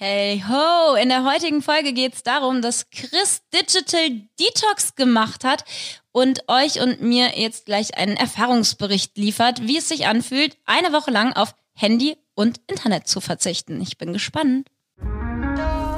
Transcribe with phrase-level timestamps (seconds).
[0.00, 0.94] Hey ho!
[0.94, 5.64] In der heutigen Folge geht es darum, dass Chris Digital Detox gemacht hat
[6.12, 11.10] und euch und mir jetzt gleich einen Erfahrungsbericht liefert, wie es sich anfühlt, eine Woche
[11.10, 13.80] lang auf Handy und Internet zu verzichten.
[13.80, 14.68] Ich bin gespannt.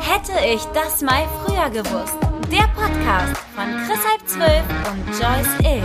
[0.00, 2.16] Hätte ich das mal früher gewusst.
[2.50, 5.84] Der Podcast von Chris Halb 12 und Joyce Ill.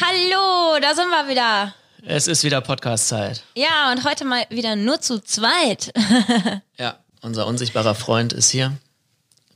[0.00, 1.74] Hallo, da sind wir wieder.
[2.06, 3.42] Es ist wieder Podcast-Zeit.
[3.54, 5.92] Ja, und heute mal wieder nur zu zweit.
[6.76, 8.72] Ja, unser unsichtbarer Freund ist hier.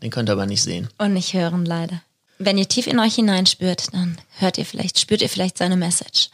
[0.02, 0.88] Den könnt ihr aber nicht sehen.
[0.98, 2.00] Und nicht hören, leider.
[2.38, 6.30] Wenn ihr tief in euch hineinspürt, dann hört ihr vielleicht, spürt ihr vielleicht seine Message.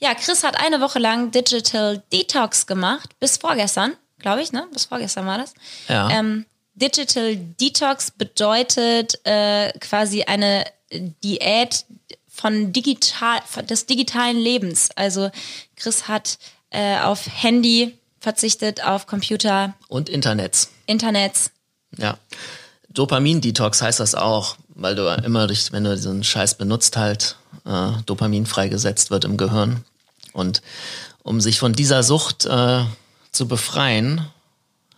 [0.00, 4.66] Ja, Chris hat eine Woche lang Digital Detox gemacht, bis vorgestern, glaube ich, ne?
[4.72, 5.54] Bis vorgestern war das.
[5.88, 6.10] Ja.
[6.10, 11.86] Ähm, Digital Detox bedeutet äh, quasi eine Diät
[12.32, 14.88] von digital, von des digitalen Lebens.
[14.96, 15.30] Also
[15.76, 16.38] Chris hat
[16.70, 20.70] äh, auf Handy verzichtet, auf Computer, Und Internets.
[20.86, 21.50] Internet.
[21.98, 22.18] Ja.
[22.88, 27.90] Dopamin-Detox heißt das auch, weil du immer durch, wenn du diesen Scheiß benutzt, halt äh,
[28.06, 29.84] Dopamin freigesetzt wird im Gehirn.
[30.32, 30.62] Und
[31.22, 32.84] um sich von dieser Sucht äh,
[33.30, 34.26] zu befreien,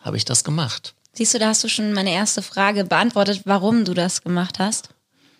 [0.00, 0.94] habe ich das gemacht.
[1.12, 4.90] Siehst du, da hast du schon meine erste Frage beantwortet, warum du das gemacht hast.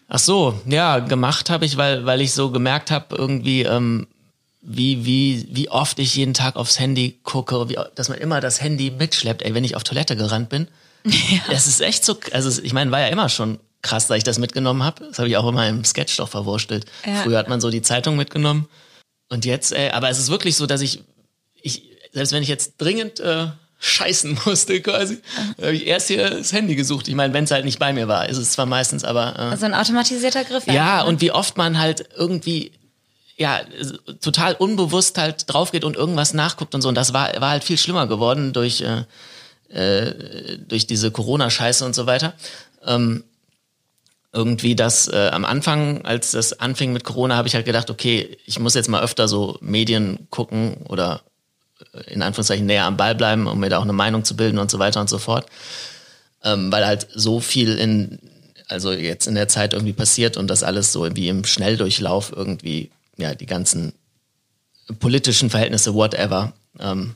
[0.09, 4.07] Ach so, ja, gemacht habe ich, weil, weil ich so gemerkt habe, irgendwie, ähm,
[4.61, 8.63] wie, wie, wie oft ich jeden Tag aufs Handy gucke, wie, dass man immer das
[8.63, 9.43] Handy mitschleppt.
[9.43, 10.69] Ey, wenn ich auf Toilette gerannt bin,
[11.51, 14.39] das ist echt so, also ich meine, war ja immer schon krass, dass ich das
[14.39, 15.07] mitgenommen habe.
[15.07, 16.87] Das habe ich auch immer im Sketch doch verwurstelt.
[17.07, 17.23] Ja.
[17.23, 18.67] Früher hat man so die Zeitung mitgenommen.
[19.29, 21.03] Und jetzt, ey, aber es ist wirklich so, dass ich,
[21.61, 23.49] ich selbst wenn ich jetzt dringend äh,
[23.85, 25.19] scheißen musste quasi,
[25.61, 27.07] habe ich erst hier das Handy gesucht.
[27.09, 29.43] Ich meine, wenn es halt nicht bei mir war, ist es zwar meistens, aber äh,
[29.43, 30.67] Also ein automatisierter Griff.
[30.67, 31.09] ja, einfach, ne?
[31.11, 32.73] und wie oft man halt irgendwie
[33.37, 33.61] ja
[34.21, 36.89] total unbewusst halt draufgeht und irgendwas nachguckt und so.
[36.89, 39.05] Und das war, war halt viel schlimmer geworden durch, äh,
[39.69, 42.35] äh, durch diese Corona-Scheiße und so weiter.
[42.87, 43.25] Ähm,
[44.33, 48.37] irgendwie das äh, am Anfang, als das anfing mit Corona, habe ich halt gedacht, okay,
[48.47, 51.23] ich muss jetzt mal öfter so Medien gucken oder
[52.07, 54.71] in Anführungszeichen näher am Ball bleiben, um mir da auch eine Meinung zu bilden und
[54.71, 55.47] so weiter und so fort.
[56.43, 58.19] Ähm, weil halt so viel in,
[58.69, 62.91] also jetzt in der Zeit irgendwie passiert und das alles so wie im Schnelldurchlauf irgendwie,
[63.17, 63.93] ja, die ganzen
[65.01, 66.53] politischen Verhältnisse, whatever.
[66.79, 67.15] Ähm,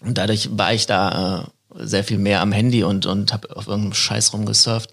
[0.00, 3.66] und dadurch war ich da äh, sehr viel mehr am Handy und, und habe auf
[3.66, 4.92] irgendeinem Scheiß rumgesurft.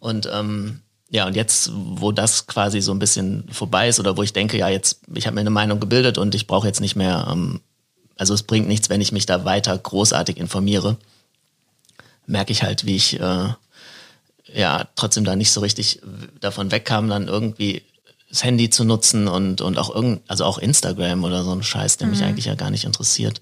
[0.00, 4.22] Und ähm, ja, und jetzt, wo das quasi so ein bisschen vorbei ist oder wo
[4.22, 6.96] ich denke, ja, jetzt, ich habe mir eine Meinung gebildet und ich brauche jetzt nicht
[6.96, 7.60] mehr, ähm,
[8.18, 10.96] also es bringt nichts, wenn ich mich da weiter großartig informiere,
[12.26, 13.48] merke ich halt, wie ich äh,
[14.52, 16.00] ja trotzdem da nicht so richtig
[16.40, 17.82] davon wegkam, dann irgendwie
[18.28, 21.96] das Handy zu nutzen und, und auch irgend, also auch Instagram oder so ein Scheiß,
[21.96, 23.40] der mich eigentlich ja gar nicht interessiert.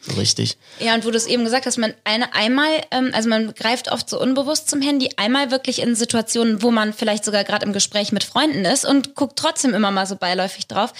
[0.00, 0.56] So richtig.
[0.78, 3.90] Ja, und wo du es eben gesagt hast, man eine einmal, ähm, also man greift
[3.90, 7.72] oft so unbewusst zum Handy, einmal wirklich in Situationen, wo man vielleicht sogar gerade im
[7.72, 10.92] Gespräch mit Freunden ist und guckt trotzdem immer mal so beiläufig drauf.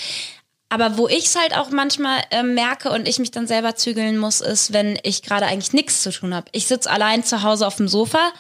[0.70, 4.18] Aber wo ich es halt auch manchmal äh, merke und ich mich dann selber zügeln
[4.18, 6.46] muss, ist, wenn ich gerade eigentlich nichts zu tun habe.
[6.52, 8.32] Ich sitze allein zu Hause auf dem Sofa.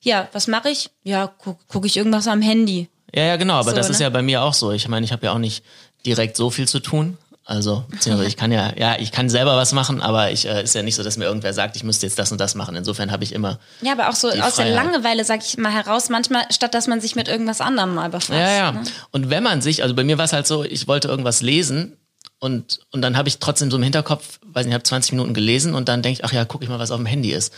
[0.00, 0.90] Ja, was mache ich?
[1.02, 2.88] Ja, gucke guck ich irgendwas am Handy.
[3.14, 4.04] Ja, ja, genau, aber So, das ist ne?
[4.04, 4.72] ja bei mir auch so.
[4.72, 5.64] Ich meine, ich habe ja auch nicht
[6.04, 7.16] direkt so viel zu tun.
[7.44, 10.74] Also, beziehungsweise ich kann ja, ja, ich kann selber was machen, aber ich äh, ist
[10.76, 12.76] ja nicht so, dass mir irgendwer sagt, ich müsste jetzt das und das machen.
[12.76, 13.58] Insofern habe ich immer.
[13.80, 14.74] Ja, aber auch so aus der Freiheit.
[14.74, 18.30] Langeweile, sag ich mal, heraus, manchmal, statt dass man sich mit irgendwas anderem mal befasst.
[18.30, 18.72] Ja, ja.
[18.72, 18.82] Ne?
[19.10, 21.96] Und wenn man sich, also bei mir war es halt so, ich wollte irgendwas lesen
[22.38, 25.34] und, und dann habe ich trotzdem so im Hinterkopf, weiß nicht, ich habe 20 Minuten
[25.34, 27.52] gelesen und dann denke ich, ach ja, guck ich mal, was auf dem Handy ist.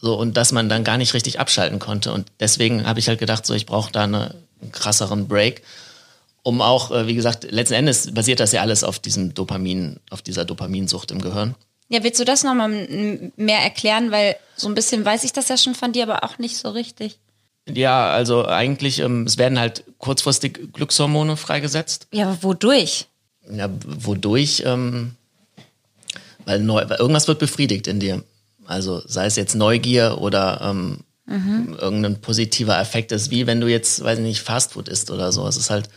[0.00, 2.12] So, und dass man dann gar nicht richtig abschalten konnte.
[2.12, 5.62] Und deswegen habe ich halt gedacht, so, ich brauche da eine, einen krasseren Break.
[6.44, 10.22] Um auch, äh, wie gesagt, letzten Endes basiert das ja alles auf diesem Dopamin, auf
[10.22, 11.54] dieser Dopaminsucht im Gehirn.
[11.88, 12.68] Ja, willst du das nochmal
[13.36, 14.10] mehr erklären?
[14.10, 16.70] Weil so ein bisschen weiß ich das ja schon von dir, aber auch nicht so
[16.70, 17.18] richtig.
[17.68, 22.08] Ja, also eigentlich, ähm, es werden halt kurzfristig Glückshormone freigesetzt.
[22.12, 23.06] Ja, aber wodurch?
[23.48, 24.62] Ja, wodurch?
[24.66, 25.14] Ähm,
[26.44, 28.24] weil, neu, weil irgendwas wird befriedigt in dir.
[28.64, 34.02] Also sei es jetzt Neugier oder ähm, irgendein positiver Effekt ist, wie wenn du jetzt,
[34.02, 35.46] weiß ich nicht, Fastfood isst oder so.
[35.46, 35.88] Es ist halt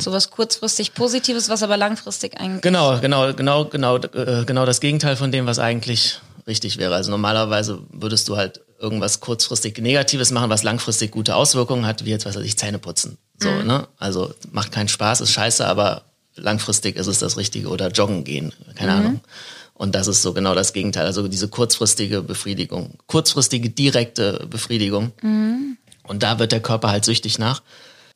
[0.00, 2.62] Sowas kurzfristig Positives, was aber langfristig eigentlich.
[2.62, 6.94] genau, genau, genau, genau, äh, genau das Gegenteil von dem, was eigentlich richtig wäre.
[6.94, 12.10] Also normalerweise würdest du halt irgendwas kurzfristig Negatives machen, was langfristig gute Auswirkungen hat, wie
[12.10, 13.16] jetzt, was weiß ich, Zähne putzen.
[13.38, 13.86] So, ne?
[13.98, 16.02] Also macht keinen Spaß, ist scheiße, aber
[16.34, 19.20] langfristig ist es das Richtige oder joggen gehen, keine Ahnung.
[19.74, 21.06] Und das ist so genau das Gegenteil.
[21.06, 25.12] Also diese kurzfristige Befriedigung, kurzfristige direkte Befriedigung.
[26.04, 27.62] Und da wird der Körper halt süchtig nach.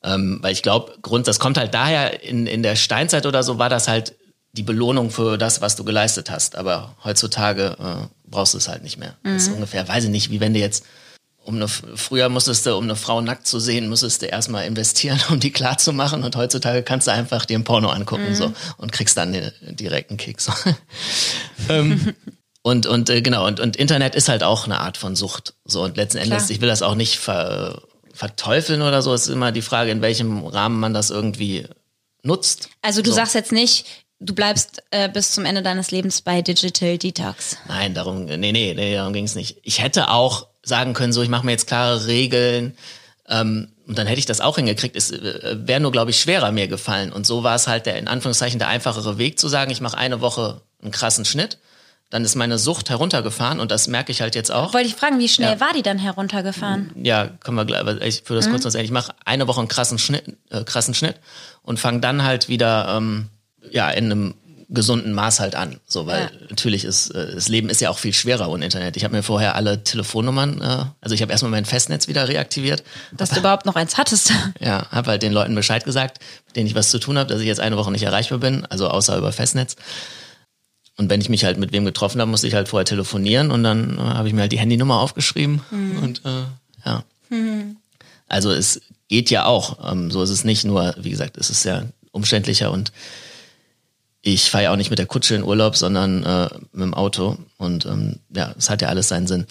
[0.03, 3.57] Ähm, weil ich glaube, Grund, das kommt halt daher, in, in der Steinzeit oder so
[3.57, 4.15] war das halt
[4.53, 6.55] die Belohnung für das, was du geleistet hast.
[6.55, 9.15] Aber heutzutage äh, brauchst du es halt nicht mehr.
[9.23, 9.33] Mhm.
[9.33, 10.85] Das ist ungefähr, weiß ich nicht, wie wenn du jetzt
[11.47, 15.17] um eine, früher musstest du, um eine Frau nackt zu sehen, musstest du erstmal investieren,
[15.29, 16.23] um die klar zu machen.
[16.23, 18.35] Und heutzutage kannst du einfach dir ein Porno angucken mhm.
[18.35, 20.41] so und kriegst dann den direkten Kick.
[20.41, 20.51] So.
[21.69, 22.13] ähm,
[22.63, 25.53] und und äh, genau, und, und Internet ist halt auch eine Art von Sucht.
[25.63, 26.51] So, und letzten Endes, Klar.
[26.51, 27.81] ich will das auch nicht ver,
[28.17, 29.13] verteufeln oder so.
[29.13, 31.65] Ist immer die Frage, in welchem Rahmen man das irgendwie
[32.23, 32.69] nutzt.
[32.81, 33.15] Also du so.
[33.15, 33.85] sagst jetzt nicht,
[34.19, 37.57] du bleibst äh, bis zum Ende deines Lebens bei Digital Detox.
[37.67, 39.57] Nein, darum, nee, nee, nee darum ging es nicht.
[39.63, 42.75] Ich hätte auch sagen können, so ich mache mir jetzt klare Regeln.
[43.29, 44.95] Ähm, und dann hätte ich das auch hingekriegt.
[44.95, 47.11] Es äh, wäre nur, glaube ich, schwerer mir gefallen.
[47.11, 49.97] Und so war es halt der in Anführungszeichen der einfachere Weg zu sagen, ich mache
[49.97, 51.59] eine Woche einen krassen Schnitt.
[52.09, 54.73] Dann ist meine Sucht heruntergefahren und das merke ich halt jetzt auch.
[54.73, 55.59] Wollte ich fragen, wie schnell ja.
[55.59, 56.91] war die dann heruntergefahren?
[56.95, 58.51] Ja, können wir gleich, aber ich führe das mhm.
[58.51, 61.15] kurz noch Ich mache eine Woche einen krassen Schnitt, äh, krassen Schnitt
[61.63, 63.27] und fange dann halt wieder ähm,
[63.71, 64.35] ja in einem
[64.69, 65.79] gesunden Maß halt an.
[65.85, 66.29] So, weil ja.
[66.49, 68.97] natürlich ist äh, das Leben ist ja auch viel schwerer ohne Internet.
[68.97, 72.83] Ich habe mir vorher alle Telefonnummern, äh, also ich habe erstmal mein Festnetz wieder reaktiviert.
[73.13, 74.31] Dass du überhaupt noch eins hattest.
[74.59, 77.41] Ja, habe halt den Leuten Bescheid gesagt, mit denen ich was zu tun habe, dass
[77.41, 79.75] ich jetzt eine Woche nicht erreichbar bin, also außer über Festnetz.
[80.97, 83.63] Und wenn ich mich halt mit wem getroffen habe, musste ich halt vorher telefonieren und
[83.63, 86.03] dann äh, habe ich mir halt die Handynummer aufgeschrieben mhm.
[86.03, 86.43] und äh,
[86.85, 87.03] ja.
[87.29, 87.77] Mhm.
[88.27, 89.91] Also es geht ja auch.
[89.91, 92.91] Ähm, so ist es nicht nur, wie gesagt, es ist ja umständlicher und
[94.21, 97.37] ich fahre ja auch nicht mit der Kutsche in Urlaub, sondern äh, mit dem Auto.
[97.57, 99.45] Und ähm, ja, es hat ja alles seinen Sinn.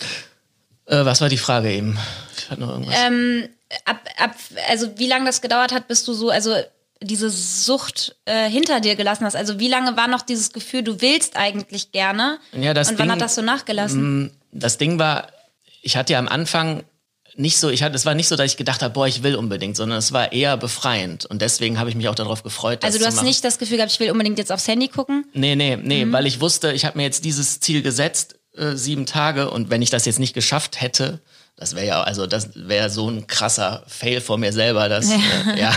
[0.87, 1.97] Äh, was war die Frage eben?
[2.37, 2.95] Ich hatte noch irgendwas.
[3.07, 3.49] Ähm,
[3.85, 4.35] ab, ab,
[4.69, 6.55] also wie lange das gedauert hat, bis du so, also
[7.03, 9.37] diese Sucht äh, hinter dir gelassen hast.
[9.37, 12.39] Also wie lange war noch dieses Gefühl, du willst eigentlich gerne?
[12.53, 14.25] Ja, das Und wann Ding, hat das so nachgelassen?
[14.25, 15.29] Mm, das Ding war,
[15.83, 16.85] ich hatte ja am Anfang
[17.37, 19.37] nicht so, ich hatte, es war nicht so, dass ich gedacht habe, boah, ich will
[19.37, 21.27] unbedingt, sondern es war eher befreiend.
[21.27, 22.83] Und deswegen habe ich mich auch darauf gefreut.
[22.83, 25.27] Das also du hast nicht das Gefühl gehabt, ich will unbedingt jetzt aufs Handy gucken?
[25.35, 26.13] Nee, nee, nee, mhm.
[26.13, 29.83] weil ich wusste, ich habe mir jetzt dieses Ziel gesetzt, äh, sieben Tage, und wenn
[29.83, 31.21] ich das jetzt nicht geschafft hätte,
[31.57, 35.17] das wäre ja, also das wäre so ein krasser Fail vor mir selber, dass, ja.
[35.53, 35.77] Äh, ja.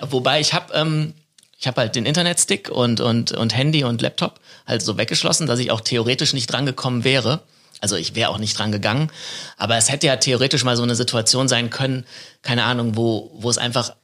[0.00, 1.14] Wobei ich habe, ähm,
[1.58, 5.58] ich habe halt den Internetstick und, und, und Handy und Laptop halt so weggeschlossen, dass
[5.58, 7.40] ich auch theoretisch nicht drangekommen wäre.
[7.80, 9.10] Also ich wäre auch nicht dran gegangen.
[9.56, 12.06] Aber es hätte ja theoretisch mal so eine Situation sein können,
[12.42, 13.94] keine Ahnung, wo, wo es einfach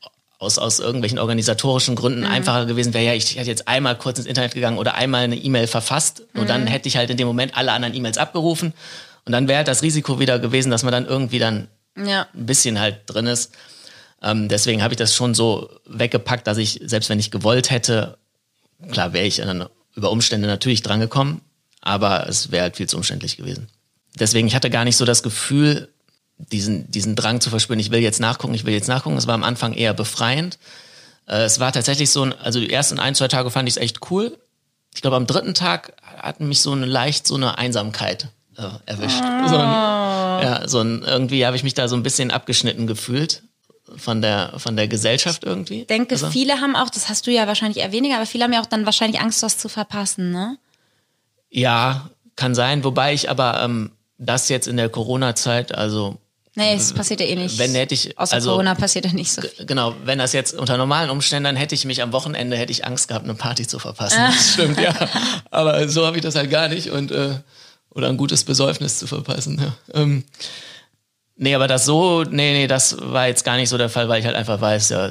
[0.41, 2.27] aus, aus irgendwelchen organisatorischen Gründen mhm.
[2.27, 5.37] einfacher gewesen wäre, ja, ich hätte jetzt einmal kurz ins Internet gegangen oder einmal eine
[5.37, 6.49] E-Mail verfasst und mhm.
[6.49, 8.73] dann hätte ich halt in dem Moment alle anderen E-Mails abgerufen
[9.27, 12.27] und dann wäre halt das Risiko wieder gewesen, dass man dann irgendwie dann ja.
[12.35, 13.53] ein bisschen halt drin ist.
[14.23, 18.19] Ähm, deswegen habe ich das schon so weggepackt, dass ich, selbst wenn ich gewollt hätte,
[18.91, 21.41] klar wäre ich dann über Umstände natürlich drangekommen,
[21.81, 23.69] aber es wäre halt viel zu umständlich gewesen.
[24.19, 25.89] Deswegen, ich hatte gar nicht so das Gefühl,
[26.37, 29.17] diesen, diesen Drang zu verspüren, ich will jetzt nachgucken, ich will jetzt nachgucken.
[29.17, 30.59] Es war am Anfang eher befreiend.
[31.27, 33.83] Äh, es war tatsächlich so, ein, also die ersten ein, zwei Tage fand ich es
[33.83, 34.39] echt cool.
[34.95, 39.21] Ich glaube, am dritten Tag hat mich so eine leicht so eine Einsamkeit äh, erwischt.
[39.49, 39.71] So ein,
[40.43, 43.43] ja, so ein, irgendwie habe ich mich da so ein bisschen abgeschnitten gefühlt
[43.97, 45.83] von der, von der Gesellschaft irgendwie.
[45.83, 46.31] Ich denke, also.
[46.31, 48.67] viele haben auch, das hast du ja wahrscheinlich eher weniger, aber viele haben ja auch
[48.67, 50.59] dann wahrscheinlich Angst, was zu verpassen, ne?
[51.51, 56.19] Ja, kann sein, wobei ich aber ähm, das jetzt in der Corona-Zeit, also
[56.57, 57.59] Nee, es passiert ja eh nicht.
[57.59, 59.67] Wenn hätte ich, Außer also, Corona passiert ja nicht so viel.
[59.67, 62.85] Genau, wenn das jetzt unter normalen Umständen, dann hätte ich mich am Wochenende, hätte ich
[62.85, 64.19] Angst gehabt, eine Party zu verpassen.
[64.19, 64.27] Ah.
[64.27, 64.93] Das stimmt, ja.
[65.51, 67.37] Aber so habe ich das halt gar nicht und äh,
[67.91, 69.61] oder ein gutes Besäufnis zu verpassen.
[69.61, 70.01] Ja.
[70.01, 70.25] Ähm,
[71.41, 74.21] nee, aber das so, nee, nee, das war jetzt gar nicht so der Fall, weil
[74.21, 75.11] ich halt einfach weiß, ja,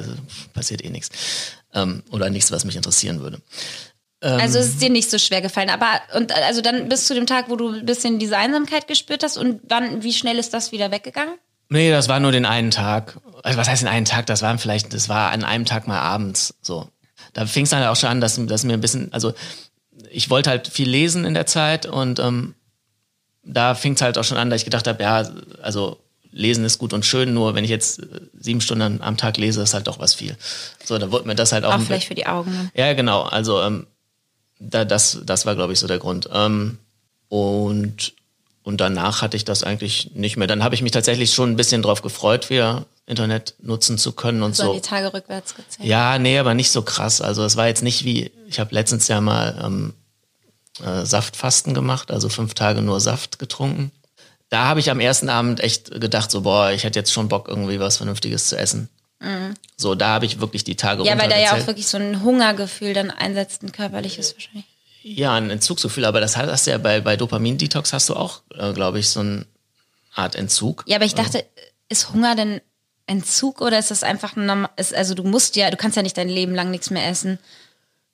[0.54, 1.10] passiert eh nichts.
[1.74, 3.40] Ähm, oder nichts, was mich interessieren würde.
[4.22, 7.26] Also es ist dir nicht so schwer gefallen, aber und also dann bis zu dem
[7.26, 10.72] Tag, wo du ein bisschen diese Einsamkeit gespürt hast und wann, wie schnell ist das
[10.72, 11.34] wieder weggegangen?
[11.70, 13.18] Nee, das war nur den einen Tag.
[13.42, 14.26] Also was heißt den einen Tag?
[14.26, 16.88] Das waren vielleicht, das war an einem Tag mal abends so.
[17.32, 19.32] Da fing es dann auch schon an, dass, dass mir ein bisschen, also
[20.10, 22.54] ich wollte halt viel lesen in der Zeit und ähm,
[23.42, 25.30] da fing es halt auch schon an, dass ich gedacht habe, ja,
[25.62, 25.98] also
[26.32, 28.02] Lesen ist gut und schön, nur wenn ich jetzt
[28.38, 30.36] sieben Stunden am Tag lese, ist halt doch was viel.
[30.84, 31.74] So, da wurde mir das halt auch.
[31.74, 32.52] Auch vielleicht für die Augen.
[32.52, 32.70] Ne?
[32.74, 33.22] Ja, genau.
[33.22, 33.86] Also ähm,
[34.60, 36.28] da, das, das war, glaube ich, so der Grund.
[36.32, 36.78] Ähm,
[37.28, 38.12] und,
[38.62, 40.46] und danach hatte ich das eigentlich nicht mehr.
[40.46, 44.42] Dann habe ich mich tatsächlich schon ein bisschen drauf gefreut, wieder Internet nutzen zu können
[44.42, 44.66] und so.
[44.66, 45.88] So die Tage rückwärts gezählt.
[45.88, 47.20] Ja, nee, aber nicht so krass.
[47.20, 49.94] Also es war jetzt nicht wie, ich habe letztens ja mal ähm,
[50.84, 53.90] äh, Saftfasten gemacht, also fünf Tage nur Saft getrunken.
[54.50, 57.48] Da habe ich am ersten Abend echt gedacht, so, boah, ich hätte jetzt schon Bock,
[57.48, 58.88] irgendwie was Vernünftiges zu essen.
[59.20, 59.54] Mhm.
[59.76, 62.22] So, da habe ich wirklich die Tage Ja, weil da ja auch wirklich so ein
[62.22, 64.66] Hungergefühl dann einsetzt, ein körperliches wahrscheinlich.
[65.02, 68.72] Ja, ein Entzugsgefühl, aber das hast du ja bei, bei Dopamin-Detox hast du auch, äh,
[68.72, 69.46] glaube ich, so eine
[70.14, 70.84] Art Entzug.
[70.86, 71.44] Ja, aber ich dachte,
[71.88, 72.60] ist Hunger denn
[73.06, 76.02] Entzug oder ist das einfach ein normal, ist, also du musst ja, du kannst ja
[76.02, 77.38] nicht dein Leben lang nichts mehr essen.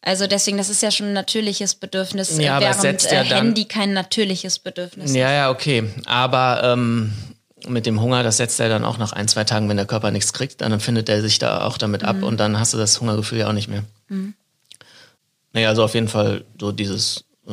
[0.07, 3.23] Also deswegen, das ist ja schon ein natürliches Bedürfnis, Ja, äh, es während setzt ja
[3.23, 5.33] äh, dann- Handy kein natürliches Bedürfnis Ja, ist.
[5.35, 5.91] ja, okay.
[6.07, 7.13] Aber ähm,
[7.67, 10.13] mit dem Hunger, das setzt er dann auch nach ein, zwei Tagen, wenn der Körper
[10.13, 12.09] nichts kriegt, dann findet er sich da auch damit Mhm.
[12.09, 13.83] ab und dann hast du das Hungergefühl ja auch nicht mehr.
[15.53, 17.53] Naja, also auf jeden Fall so dieses, äh,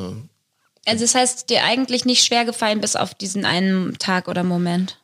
[0.86, 5.00] Also das heißt, dir eigentlich nicht schwer gefallen bis auf diesen einen Tag oder Moment.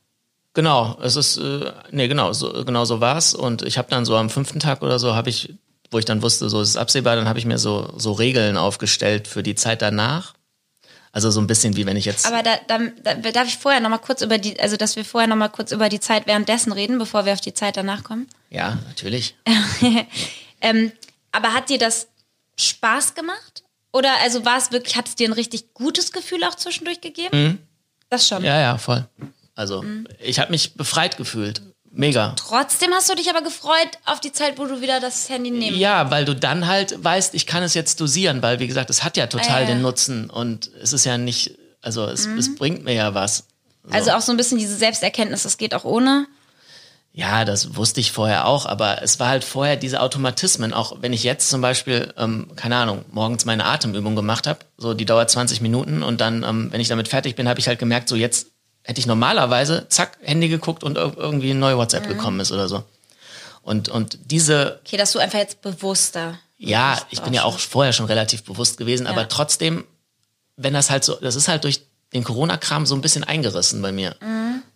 [0.53, 4.15] genau, es ist, äh, nee, genau, so, genau so war's und ich habe dann so
[4.17, 5.53] am fünften Tag oder so, habe ich,
[5.91, 8.57] wo ich dann wusste, so ist es absehbar, dann habe ich mir so, so Regeln
[8.57, 10.33] aufgestellt für die Zeit danach.
[11.11, 12.77] Also so ein bisschen wie wenn ich jetzt, Aber da, da,
[13.15, 15.49] da darf ich vorher noch mal kurz über die, also dass wir vorher noch mal
[15.49, 18.27] kurz über die Zeit währenddessen reden, bevor wir auf die Zeit danach kommen.
[18.49, 19.35] ja, natürlich.
[20.61, 20.91] Ähm,
[21.31, 22.09] aber hat dir das
[22.57, 23.63] Spaß gemacht?
[23.93, 27.59] Oder also war es wirklich, hat es dir ein richtig gutes Gefühl auch zwischendurch gegeben?
[28.09, 28.39] Das schon.
[28.39, 28.45] Mhm.
[28.45, 29.07] Ja, ja, voll.
[29.55, 29.83] Also
[30.19, 31.61] ich habe mich befreit gefühlt.
[31.91, 32.33] Mega.
[32.35, 35.77] Trotzdem hast du dich aber gefreut auf die Zeit, wo du wieder das Handy nehmen
[35.77, 39.03] Ja, weil du dann halt weißt, ich kann es jetzt dosieren, weil wie gesagt, es
[39.03, 39.67] hat ja total ja.
[39.67, 43.45] den Nutzen und es ist ja nicht, also es, es bringt mir ja was.
[43.83, 43.91] So.
[43.91, 46.27] Also auch so ein bisschen diese Selbsterkenntnis, das geht auch ohne.
[47.11, 50.73] ja, das wusste ich vorher auch, aber es war halt vorher diese Automatismen.
[50.73, 54.93] Auch wenn ich jetzt zum Beispiel, ähm, keine Ahnung, morgens meine Atemübung gemacht habe, so
[54.93, 57.79] die dauert 20 Minuten und dann, ähm, wenn ich damit fertig bin, habe ich halt
[57.79, 58.47] gemerkt, so jetzt
[58.89, 62.09] hätte ich normalerweise, zack, Handy geguckt und ir- irgendwie ein neues WhatsApp Mhm.
[62.09, 62.83] gekommen ist oder so.
[63.61, 66.39] Und, und diese Okay, dass du einfach jetzt bewusster.
[66.57, 69.83] Ja, ich bin ja auch vorher schon relativ bewusst gewesen, aber trotzdem,
[70.57, 71.81] wenn das halt so, das ist halt durch
[72.13, 74.15] den Corona-Kram so ein bisschen eingerissen bei mir.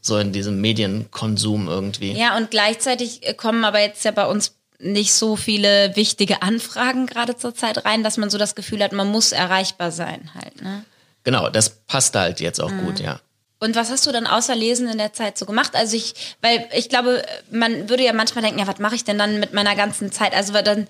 [0.01, 2.11] So in diesem Medienkonsum irgendwie.
[2.11, 2.17] Mhm.
[2.17, 7.07] Ja, und gleichzeitig äh, kommen aber jetzt ja bei uns nicht so viele wichtige Anfragen
[7.07, 10.61] gerade zur Zeit rein, dass man so das Gefühl hat, man muss erreichbar sein halt,
[10.61, 10.83] ne?
[11.23, 12.85] Genau, das passt halt jetzt auch Mhm.
[12.85, 13.19] gut, ja.
[13.63, 15.75] Und was hast du dann außer Lesen in der Zeit so gemacht?
[15.75, 19.17] Also ich, weil ich glaube, man würde ja manchmal denken, ja, was mache ich denn
[19.17, 20.33] dann mit meiner ganzen Zeit?
[20.35, 20.87] Also dann,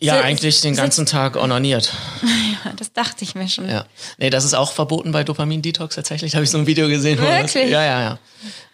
[0.00, 1.92] Ja, Si- eigentlich den ganzen Tag onaniert.
[2.64, 3.68] ja, das dachte ich mir schon.
[3.68, 3.84] Ja.
[4.16, 6.32] Nee, das ist auch verboten bei Dopamin-Detox tatsächlich.
[6.32, 7.18] Da habe ich so ein Video gesehen.
[7.20, 7.70] wo das- Wirklich?
[7.70, 8.18] Ja, ja, ja.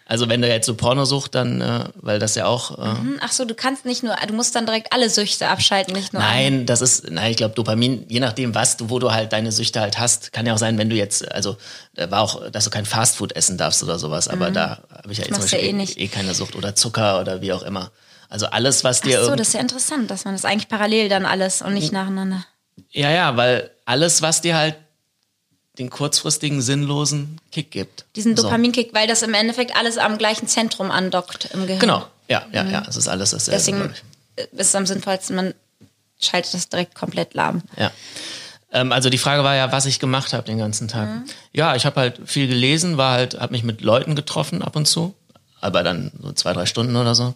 [0.07, 2.77] Also wenn du jetzt so Porno suchst, dann, äh, weil das ja auch.
[2.77, 5.93] Äh, Hm, Ach so, du kannst nicht nur, du musst dann direkt alle Süchte abschalten,
[5.95, 6.21] nicht nur.
[6.21, 9.51] Nein, das ist, nein, ich glaube, Dopamin, je nachdem, was du, wo du halt deine
[9.51, 11.57] Süchte halt hast, kann ja auch sein, wenn du jetzt, also
[11.95, 15.17] da war auch, dass du kein Fastfood essen darfst oder sowas, aber da habe ich
[15.17, 15.47] ja jetzt Mhm.
[15.51, 15.97] ja eh eh, nicht.
[15.97, 17.91] eh keine Sucht oder Zucker oder wie auch immer.
[18.29, 21.09] Also alles, was dir Ach so, das ist ja interessant, dass man das eigentlich parallel
[21.09, 22.45] dann alles und nicht nacheinander.
[22.91, 24.75] ja, ja, weil alles, was dir halt
[25.77, 28.05] den kurzfristigen, sinnlosen Kick gibt.
[28.15, 28.43] Diesen So.
[28.43, 31.79] Dopaminkick, weil das im Endeffekt alles am gleichen Zentrum andockt im Gehirn.
[31.79, 33.57] Genau, ja, ja, ja, es ist alles dasselbe.
[33.57, 33.93] Deswegen
[34.37, 34.43] ich.
[34.51, 35.53] ist es am sinnvollsten, man
[36.19, 37.61] schaltet das direkt komplett lahm.
[37.77, 37.91] Ja.
[38.71, 41.07] Ähm, also die Frage war ja, was ich gemacht habe den ganzen Tag.
[41.07, 41.25] Mhm.
[41.53, 44.85] Ja, ich habe halt viel gelesen, war halt, habe mich mit Leuten getroffen ab und
[44.85, 45.13] zu,
[45.61, 47.35] aber dann so zwei, drei Stunden oder so.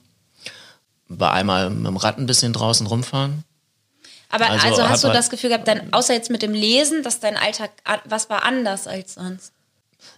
[1.07, 3.43] War einmal mit dem Rad ein bisschen draußen rumfahren.
[4.29, 7.19] Aber also, Also hast du das Gefühl gehabt, dein, außer jetzt mit dem Lesen, dass
[7.19, 7.71] dein Alltag,
[8.05, 9.53] was war anders als sonst?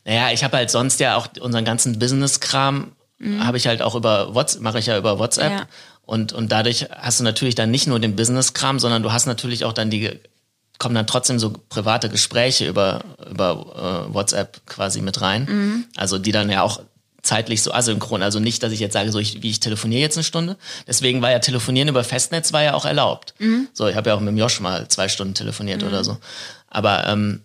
[0.06, 2.92] Naja, ich habe halt sonst ja auch unseren ganzen Business-Kram
[3.40, 5.52] habe ich halt auch über WhatsApp, mache ich ja über WhatsApp.
[5.52, 5.58] Mhm.
[5.58, 5.68] Ja.
[6.06, 9.64] Und, und dadurch hast du natürlich dann nicht nur den Business-Kram, sondern du hast natürlich
[9.64, 10.20] auch dann die,
[10.80, 15.46] kommen dann trotzdem so private Gespräche über, über äh, WhatsApp quasi mit rein.
[15.46, 15.86] Mhm.
[15.96, 16.82] Also die dann ja auch
[17.24, 18.24] zeitlich so asynchron.
[18.24, 20.58] Also nicht, dass ich jetzt sage, so ich, wie ich telefoniere jetzt eine Stunde.
[20.88, 23.34] Deswegen war ja Telefonieren über Festnetz war ja auch erlaubt.
[23.40, 23.68] Mhm.
[23.74, 26.18] So, ich habe ja auch mit dem Josh mal zwei Stunden telefoniert oder so.
[26.68, 27.42] Aber ähm,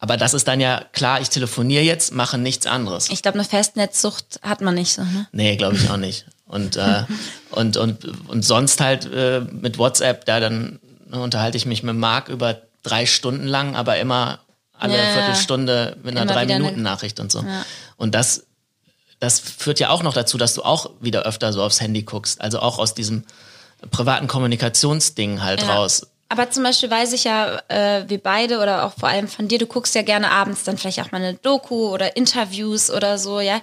[0.00, 3.10] aber das ist dann ja klar, ich telefoniere jetzt, mache nichts anderes.
[3.10, 5.26] Ich glaube, eine Festnetzsucht hat man nicht so, ne?
[5.32, 6.24] Nee, glaube ich auch nicht.
[6.46, 7.02] Und, äh,
[7.50, 10.78] und, und, und sonst halt äh, mit WhatsApp, da dann
[11.10, 14.38] ne, unterhalte ich mich mit Marc über drei Stunden lang, aber immer
[14.72, 15.12] alle Ja, ja.
[15.14, 17.44] Viertelstunde mit einer Immer drei wieder eine- Minuten Nachricht und so.
[17.96, 18.44] Und das,
[19.20, 22.40] das führt ja auch noch dazu, dass du auch wieder öfter so aufs Handy guckst.
[22.40, 23.24] Also auch aus diesem
[23.90, 25.74] privaten Kommunikationsding halt Ja.
[25.74, 26.06] raus.
[26.30, 29.58] Aber zum Beispiel weiß ich ja, äh, wir beide oder auch vor allem von dir,
[29.58, 33.40] du guckst ja gerne abends dann vielleicht auch mal eine Doku oder Interviews oder so,
[33.40, 33.60] ja.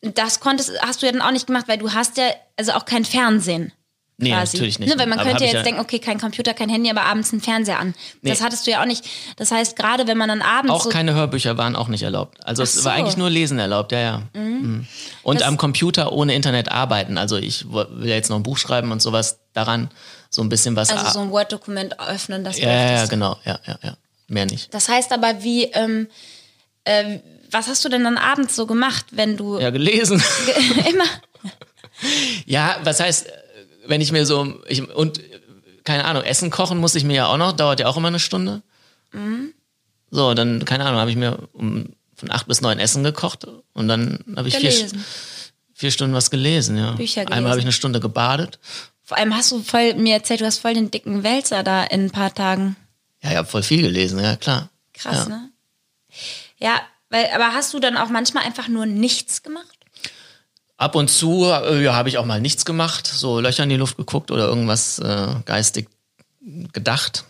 [0.00, 2.84] Das konntest, hast du ja dann auch nicht gemacht, weil du hast ja also auch
[2.86, 3.72] kein Fernsehen.
[4.20, 4.56] Nee, quasi.
[4.56, 4.88] natürlich nicht.
[4.92, 7.02] Ne, weil man Aber könnte hab ja jetzt denken, okay, kein Computer, kein Handy, aber
[7.04, 7.94] abends einen Fernseher an.
[8.22, 8.44] Das Nee.
[8.44, 9.04] hattest du ja auch nicht.
[9.36, 12.36] Das heißt, gerade wenn man dann abends Auch so keine Hörbücher waren auch nicht erlaubt.
[12.44, 12.98] Also es Ach war so.
[12.98, 14.22] eigentlich nur Lesen erlaubt, ja, ja.
[14.34, 14.86] Mhm.
[15.22, 17.16] Und Das- am Computer ohne Internet arbeiten.
[17.16, 19.88] Also ich will ja jetzt noch ein Buch schreiben und sowas daran
[20.30, 20.90] so ein bisschen was.
[20.90, 23.96] also so ein Word-Dokument öffnen, das ja, ja, ja, genau, ja, ja, ja.
[24.26, 24.74] Mehr nicht.
[24.74, 26.08] Das heißt aber, wie, ähm,
[26.84, 27.20] äh,
[27.52, 30.20] was hast du denn dann abends so gemacht, wenn du Ja, gelesen.
[30.90, 31.04] immer
[32.46, 33.26] ja, was heißt,
[33.88, 35.20] wenn ich mir so ich, und
[35.84, 38.20] keine Ahnung, Essen kochen muss ich mir ja auch noch, dauert ja auch immer eine
[38.20, 38.62] Stunde.
[39.12, 39.54] Mhm.
[40.10, 43.88] So, dann keine Ahnung, habe ich mir um, von acht bis neun Essen gekocht und
[43.88, 45.04] dann habe ich vier, gelesen?
[45.72, 46.92] vier Stunden was gelesen, ja.
[46.92, 47.32] Bücher gelesen.
[47.32, 48.58] Einmal habe ich eine Stunde gebadet
[49.02, 52.06] Vor allem hast du voll mir erzählt, du hast voll den dicken Wälzer da in
[52.06, 52.76] ein paar Tagen.
[53.22, 54.68] Ja, ich habe voll viel gelesen, ja klar.
[54.92, 55.28] Krass, ja.
[55.28, 55.50] ne?
[56.58, 56.80] Ja,
[57.10, 59.77] weil, aber hast du dann auch manchmal einfach nur nichts gemacht?
[60.78, 63.76] Ab und zu äh, ja, habe ich auch mal nichts gemacht, so Löcher in die
[63.76, 65.88] Luft geguckt oder irgendwas äh, geistig
[66.72, 67.24] gedacht.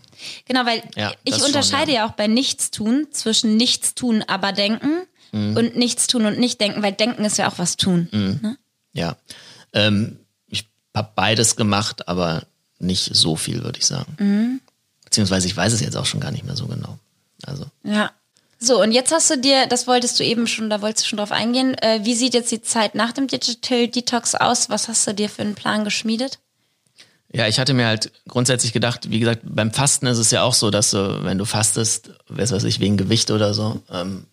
[0.47, 2.07] Genau, weil Ja, ich das schon, unterscheide ja.
[2.07, 4.91] auch bei Nichtstun zwischen Nichtstun, aber denken
[5.31, 5.57] Mhm.
[5.59, 8.57] und Nichtstun und nicht denken, weil denken ist ja auch was tun.
[8.95, 9.17] Ja.
[9.75, 12.45] Ähm, ich habe beides gemacht, aber
[12.79, 14.17] nicht so viel, würde ich sagen.
[14.19, 14.61] Mhm.
[15.05, 16.99] Beziehungsweise ich weiß es jetzt auch schon gar nicht mehr so genau.
[17.45, 17.67] Also.
[17.83, 18.11] Ja.
[18.61, 21.19] So, und jetzt hast du dir, das wolltest du eben schon, da wolltest du schon
[21.19, 24.69] drauf eingehen, äh, wie sieht jetzt die Zeit nach dem Digital Detox aus?
[24.69, 26.41] Was hast du dir für einen Plan geschmiedet?
[27.33, 30.55] Ja, ich hatte mir halt grundsätzlich gedacht, wie gesagt, beim Fasten ist es ja auch
[30.55, 34.27] so, dass du, wenn du fastest, weiß was ich, wegen Gewicht oder so, ähm,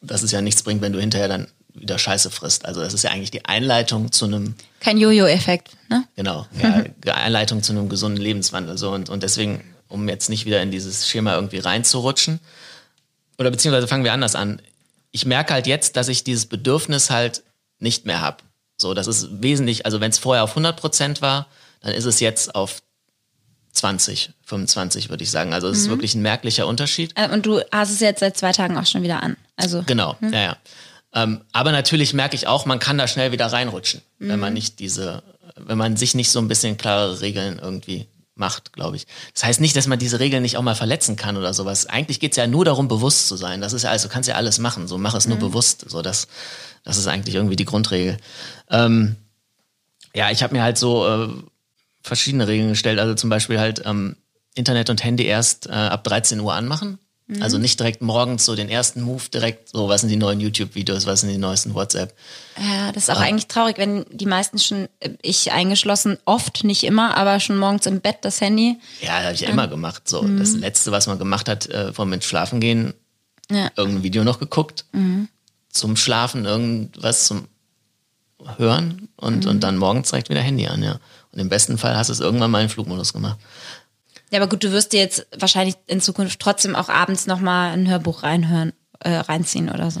[0.00, 2.64] dass es ja nichts bringt, wenn du hinterher dann wieder Scheiße frisst.
[2.64, 6.04] Also das ist ja eigentlich die Einleitung zu einem, Kein Jojo-Effekt, ne?
[6.14, 6.46] genau,
[7.04, 8.78] ja, Einleitung zu einem gesunden Lebenswandel.
[8.78, 12.40] So und, und deswegen, um jetzt nicht wieder in dieses Schema irgendwie reinzurutschen,
[13.38, 14.60] oder beziehungsweise fangen wir anders an.
[15.10, 17.42] Ich merke halt jetzt, dass ich dieses Bedürfnis halt
[17.78, 18.38] nicht mehr habe.
[18.78, 21.46] So, das ist wesentlich, also wenn es vorher auf 100 Prozent war,
[21.80, 22.82] dann ist es jetzt auf
[23.72, 25.52] 20, 25 würde ich sagen.
[25.52, 27.12] Also es ist wirklich ein merklicher Unterschied.
[27.14, 29.36] Äh, und du hast es jetzt seit zwei Tagen auch schon wieder an.
[29.56, 30.56] Also Genau, ja, ja.
[31.14, 34.80] Ähm, aber natürlich merke ich auch, man kann da schnell wieder reinrutschen, wenn man nicht
[34.80, 35.22] diese,
[35.56, 39.06] wenn man sich nicht so ein bisschen klare Regeln irgendwie macht, glaube ich.
[39.34, 41.86] Das heißt nicht, dass man diese Regeln nicht auch mal verletzen kann oder sowas.
[41.86, 43.60] Eigentlich geht's ja nur darum, bewusst zu sein.
[43.60, 45.86] Das ist ja alles, du kannst ja alles machen, so mach es nur bewusst.
[45.88, 46.28] So, das,
[46.84, 48.18] das ist eigentlich irgendwie die Grundregel.
[48.70, 49.16] Ähm,
[50.14, 51.28] ja, ich habe mir halt so äh,
[52.02, 52.98] verschiedene Regeln gestellt.
[52.98, 54.16] Also zum Beispiel halt ähm,
[54.54, 56.98] Internet und Handy erst äh, ab 13 Uhr anmachen.
[57.40, 61.06] Also nicht direkt morgens so den ersten Move direkt, so was sind die neuen YouTube-Videos,
[61.06, 62.14] was sind die neuesten WhatsApp.
[62.56, 66.84] Ja, das ist auch eigentlich traurig, wenn die meisten schon, äh, ich eingeschlossen, oft, nicht
[66.84, 68.78] immer, aber schon morgens im Bett das Handy.
[69.00, 70.08] Ja, habe ich ja immer gemacht.
[70.08, 72.94] So das letzte, was man gemacht hat, äh, vor dem Schlafen gehen,
[73.50, 73.70] Ja.
[73.76, 74.84] irgendein Video noch geguckt,
[75.70, 77.48] zum Schlafen irgendwas zum
[78.58, 81.00] Hören und und dann morgens direkt wieder Handy an, ja.
[81.32, 83.38] Und im besten Fall hast du es irgendwann mal in Flugmodus gemacht.
[84.30, 87.88] Ja, aber gut, du wirst dir jetzt wahrscheinlich in Zukunft trotzdem auch abends nochmal ein
[87.88, 90.00] Hörbuch reinhören, äh, reinziehen oder so.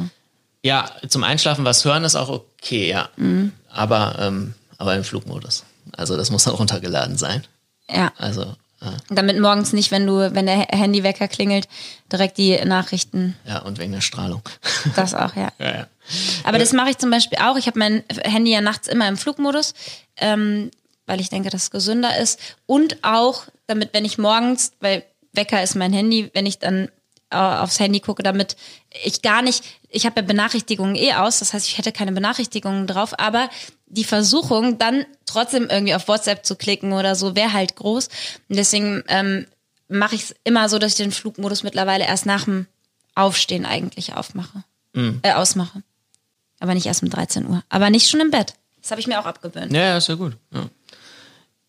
[0.62, 3.08] Ja, zum Einschlafen was hören ist auch okay, ja.
[3.70, 5.64] Aber, ähm, aber im Flugmodus.
[5.96, 7.44] Also das muss dann runtergeladen sein.
[7.88, 8.12] Ja.
[8.18, 11.68] Also, äh, Damit morgens nicht, wenn du, wenn der Handywecker klingelt,
[12.10, 14.42] direkt die Nachrichten, ja, und wegen der Strahlung.
[14.96, 15.50] das auch, ja.
[15.58, 15.86] ja, ja.
[16.44, 17.56] Aber das mache ich zum Beispiel auch.
[17.56, 19.74] Ich habe mein Handy ja nachts immer im Flugmodus,
[20.16, 20.70] ähm,
[21.06, 22.40] weil ich denke, dass es gesünder ist.
[22.66, 26.88] Und auch, damit, wenn ich morgens, weil Wecker ist mein Handy, wenn ich dann
[27.30, 28.56] äh, aufs Handy gucke, damit
[29.04, 32.86] ich gar nicht, ich habe ja Benachrichtigungen eh aus, das heißt, ich hätte keine Benachrichtigungen
[32.86, 33.50] drauf, aber
[33.86, 38.08] die Versuchung, dann trotzdem irgendwie auf WhatsApp zu klicken oder so, wäre halt groß.
[38.48, 39.46] Und deswegen ähm,
[39.88, 42.66] mache ich es immer so, dass ich den Flugmodus mittlerweile erst nach dem
[43.14, 44.64] Aufstehen eigentlich aufmache,
[45.22, 45.82] äh, ausmache.
[46.58, 47.62] Aber nicht erst um 13 Uhr.
[47.68, 48.54] Aber nicht schon im Bett.
[48.80, 49.72] Das habe ich mir auch abgewöhnt.
[49.72, 50.36] Ja, ja, ist ja gut.
[50.52, 50.68] Ja.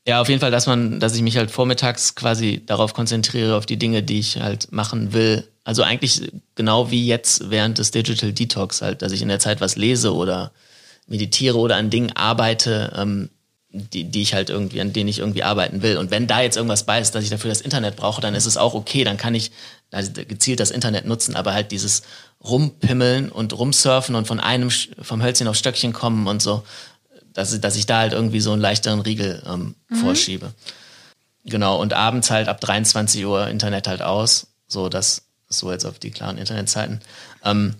[0.07, 3.65] Ja, auf jeden Fall, dass man, dass ich mich halt vormittags quasi darauf konzentriere, auf
[3.65, 5.45] die Dinge, die ich halt machen will.
[5.65, 9.59] Also eigentlich genau wie jetzt während des Digital Detox halt, dass ich in der Zeit
[9.59, 10.53] was lese oder
[11.07, 13.29] meditiere oder an Dingen arbeite, ähm,
[13.69, 15.97] die, die ich halt irgendwie, an denen ich irgendwie arbeiten will.
[15.97, 18.45] Und wenn da jetzt irgendwas bei ist, dass ich dafür das Internet brauche, dann ist
[18.45, 19.51] es auch okay, dann kann ich
[19.89, 22.03] gezielt das Internet nutzen, aber halt dieses
[22.43, 26.63] Rumpimmeln und rumsurfen und von einem vom Hölzchen auf Stöckchen kommen und so,
[27.37, 30.53] dass, ich- dass ich da halt irgendwie so einen leichteren Riegel ähm, vorschiebe.
[31.45, 34.47] Genau, und abends halt ab 23 Uhr Internet halt aus.
[34.67, 36.99] So, das ist so jetzt auf die klaren Internetzeiten.
[37.43, 37.75] Ähm,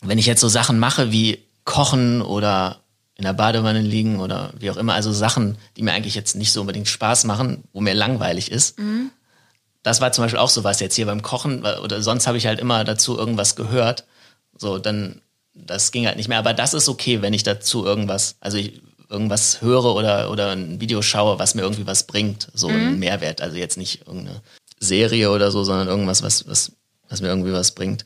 [0.00, 2.78] wenn ich jetzt so Sachen mache wie kochen oder
[3.16, 6.52] in der Badewanne liegen oder wie auch immer, also Sachen, die mir eigentlich jetzt nicht
[6.52, 8.78] so unbedingt Spaß machen, wo mir langweilig ist.
[9.82, 12.60] Das war zum Beispiel auch sowas jetzt hier beim Kochen oder sonst habe ich halt
[12.60, 14.04] immer dazu irgendwas gehört.
[14.56, 15.20] So, dann,
[15.66, 16.38] das ging halt nicht mehr.
[16.38, 20.80] Aber das ist okay, wenn ich dazu irgendwas, also ich irgendwas höre oder, oder ein
[20.80, 22.48] Video schaue, was mir irgendwie was bringt.
[22.54, 23.40] So einen Mehrwert.
[23.40, 24.42] Also jetzt nicht irgendeine
[24.80, 26.72] Serie oder so, sondern irgendwas, was, was,
[27.08, 28.04] was mir irgendwie was bringt.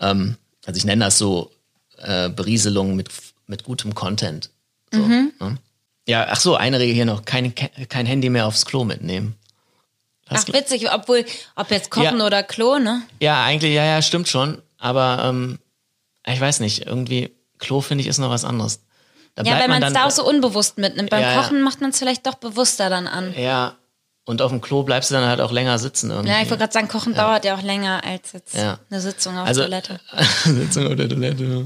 [0.00, 1.50] Ähm, also ich nenne das so
[1.98, 3.08] äh, Berieselung mit,
[3.46, 4.50] mit gutem Content.
[4.92, 5.30] So, ne?
[6.08, 9.36] Ja, ach so, eine Regel hier noch, kein, kein Handy mehr aufs Klo mitnehmen.
[10.28, 11.24] Ach, witzig, obwohl,
[11.56, 12.26] ob jetzt Kochen Ja.
[12.26, 13.02] oder Klo, ne?
[13.20, 14.62] Ja, eigentlich, ja, ja, stimmt schon.
[14.78, 15.58] Aber ähm,
[16.26, 18.80] ich weiß nicht, irgendwie, Klo finde ich ist noch was anderes.
[19.34, 21.10] Da Ja, weil man es da auch so unbewusst mitnimmt.
[21.10, 21.42] Beim Ja, ja.
[21.42, 23.32] Kochen macht man es vielleicht doch bewusster dann an.
[23.36, 23.76] Ja,
[24.24, 26.30] und auf dem Klo bleibst du dann halt auch länger sitzen irgendwie.
[26.30, 28.78] Ja, ich wollte gerade sagen, Kochen dauert ja auch länger als jetzt Ja.
[28.90, 30.00] eine Sitzung auf also, Toilette.
[30.44, 31.44] Sitzung auf der Toilette.
[31.44, 31.62] ja.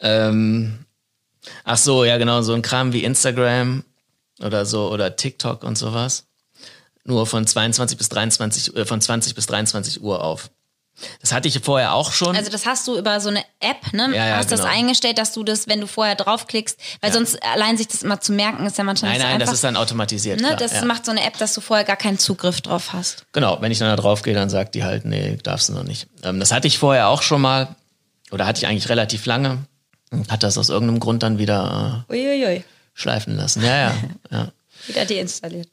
[0.00, 0.84] Ähm,
[1.64, 3.84] ach so, ja genau, so ein Kram wie Instagram
[4.40, 6.26] oder so oder TikTok und sowas.
[7.04, 10.50] Nur von 22 bis 23, äh, von 20 bis 23 Uhr auf.
[11.20, 12.36] Das hatte ich vorher auch schon.
[12.36, 14.08] Also das hast du über so eine App, ne?
[14.14, 14.72] Ja, ja, hast das genau.
[14.72, 17.14] eingestellt, dass du das, wenn du vorher draufklickst, weil Ja.
[17.14, 19.46] sonst allein sich das immer zu merken, ist ja manchmal nein, nicht so nein, einfach.
[19.46, 20.40] das ist dann automatisiert.
[20.40, 20.46] ne?
[20.48, 23.24] klar, Das macht so eine App, dass du vorher gar keinen Zugriff drauf hast.
[23.32, 25.84] Genau, wenn ich dann da drauf gehe, dann sagt die halt, nee, darfst du noch
[25.84, 26.06] nicht.
[26.22, 27.74] Ähm, das hatte ich vorher auch schon mal,
[28.30, 29.58] oder hatte ich eigentlich relativ lange,
[30.10, 32.64] und hat das aus irgendeinem Grund dann wieder äh, Uiuiui.
[32.94, 33.62] schleifen lassen.
[33.64, 33.94] Ja, ja,
[34.30, 34.48] ja.
[34.86, 35.68] Wieder deinstalliert.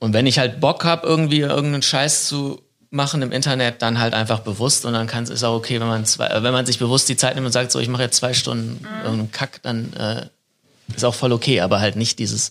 [0.00, 4.14] Und wenn ich halt Bock habe, irgendwie irgendeinen Scheiß zu machen im Internet, dann halt
[4.14, 6.78] einfach bewusst und dann kann ist auch okay, wenn man zwei, äh, wenn man sich
[6.78, 9.92] bewusst die Zeit nimmt und sagt, so ich mache jetzt zwei Stunden irgendeinen Kack, dann
[9.94, 10.26] äh,
[10.94, 12.50] ist auch voll okay, aber halt nicht dieses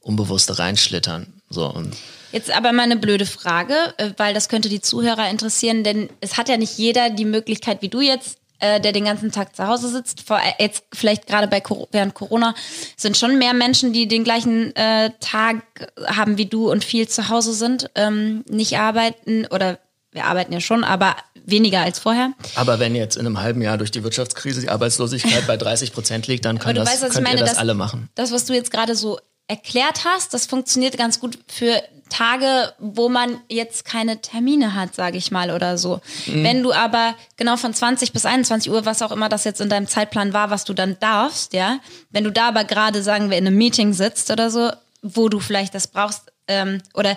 [0.00, 1.32] unbewusste Reinschlittern.
[1.48, 1.96] So und
[2.32, 6.38] Jetzt aber mal eine blöde Frage, äh, weil das könnte die Zuhörer interessieren, denn es
[6.38, 9.66] hat ja nicht jeder die Möglichkeit, wie du jetzt, äh, der den ganzen Tag zu
[9.66, 10.22] Hause sitzt.
[10.22, 12.54] Vor, äh, jetzt vielleicht gerade bei während Corona
[12.96, 15.62] sind schon mehr Menschen, die den gleichen äh, Tag
[16.06, 19.78] haben wie du und viel zu Hause sind, ähm, nicht arbeiten oder
[20.12, 22.32] wir arbeiten ja schon, aber weniger als vorher.
[22.54, 26.26] aber wenn jetzt in einem halben Jahr durch die Wirtschaftskrise die Arbeitslosigkeit bei 30 Prozent
[26.28, 28.10] liegt, dann können das, weißt, ihr das dass- alle machen.
[28.14, 33.08] Das, was du jetzt gerade so erklärt hast, das funktioniert ganz gut für Tage, wo
[33.08, 36.00] man jetzt keine Termine hat, sage ich mal, oder so.
[36.26, 36.44] Mhm.
[36.44, 39.70] Wenn du aber genau von 20 bis 21 Uhr, was auch immer das jetzt in
[39.70, 41.78] deinem Zeitplan war, was du dann darfst, ja,
[42.10, 45.40] wenn du da aber gerade, sagen wir, in einem Meeting sitzt oder so, wo du
[45.40, 47.16] vielleicht das brauchst, ähm, oder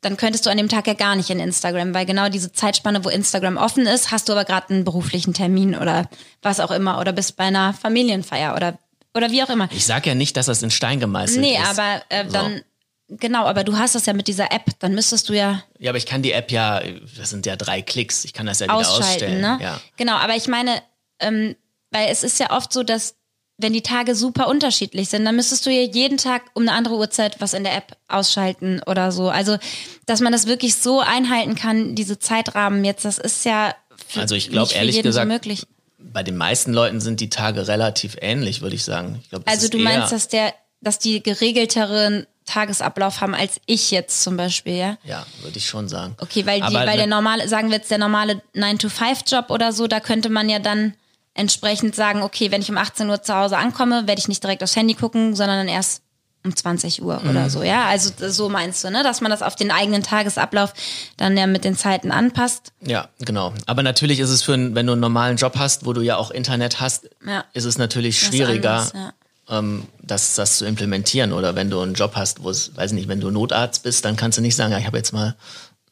[0.00, 3.04] dann könntest du an dem Tag ja gar nicht in Instagram, weil genau diese Zeitspanne,
[3.04, 6.08] wo Instagram offen ist, hast du aber gerade einen beruflichen Termin oder
[6.42, 8.78] was auch immer oder bist bei einer Familienfeier oder
[9.16, 9.68] oder wie auch immer.
[9.72, 11.66] Ich sage ja nicht, dass das in Stein gemeißelt Nee, ist.
[11.78, 12.62] aber äh, dann,
[13.08, 15.98] genau, aber du hast das ja mit dieser App, dann müsstest du ja Ja, aber
[15.98, 16.80] ich kann die App ja,
[17.16, 19.40] das sind ja drei Klicks, ich kann das ja wieder ausschalten, ausstellen.
[19.40, 19.58] ne?
[19.60, 19.80] Ja.
[19.96, 20.82] Genau, aber ich meine,
[21.20, 21.56] ähm,
[21.90, 23.14] weil es ist ja oft so, dass
[23.58, 26.96] wenn die Tage super unterschiedlich sind, dann müsstest du ja jeden Tag um eine andere
[26.96, 29.30] Uhrzeit was in der App ausschalten oder so.
[29.30, 29.56] Also,
[30.04, 33.74] dass man das wirklich so einhalten kann, diese Zeitrahmen jetzt, das ist ja
[34.08, 35.66] für, Also ich glaub, nicht für ehrlich gesagt, möglich.
[36.12, 39.18] Bei den meisten Leuten sind die Tage relativ ähnlich, würde ich sagen.
[39.22, 44.22] Ich glaub, Also du meinst, dass der, dass die geregelteren Tagesablauf haben als ich jetzt
[44.22, 44.98] zum Beispiel, ja?
[45.04, 46.14] Ja, würde ich schon sagen.
[46.20, 49.86] Okay, weil, die, weil ne- der normale, sagen wir jetzt der normale 9-to-5-Job oder so,
[49.88, 50.94] da könnte man ja dann
[51.34, 54.62] entsprechend sagen, okay, wenn ich um 18 Uhr zu Hause ankomme, werde ich nicht direkt
[54.62, 56.02] aufs Handy gucken, sondern dann erst
[56.46, 57.30] um 20 Uhr Mhm.
[57.30, 57.84] oder so, ja?
[57.86, 59.02] Also so meinst du, ne?
[59.02, 60.72] Dass man das auf den eigenen Tagesablauf
[61.18, 62.72] dann ja mit den Zeiten anpasst.
[62.80, 63.52] Ja, genau.
[63.66, 66.16] Aber natürlich ist es für, ein, wenn du einen normalen Job hast, wo du ja
[66.16, 67.44] auch Internet hast, Ja.
[67.52, 69.58] ist es natürlich schwieriger, anderes, ja.
[69.58, 71.32] ähm, das, das zu implementieren.
[71.32, 74.16] Oder wenn du einen Job hast, wo es, weiß nicht, wenn du Notarzt bist, dann
[74.16, 75.34] kannst du nicht sagen, ja, ich habe jetzt mal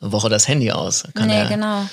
[0.00, 1.04] eine Woche das Handy aus.
[1.14, 1.86] Kann nee, der genau.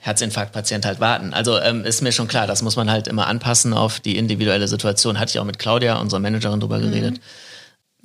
[0.00, 1.34] Herzinfarktpatient halt warten.
[1.34, 4.68] Also ähm, ist mir schon klar, das muss man halt immer anpassen auf die individuelle
[4.68, 5.18] Situation.
[5.18, 6.82] Hatte ich auch mit Claudia, unserer Managerin, drüber Mhm.
[6.82, 7.20] geredet,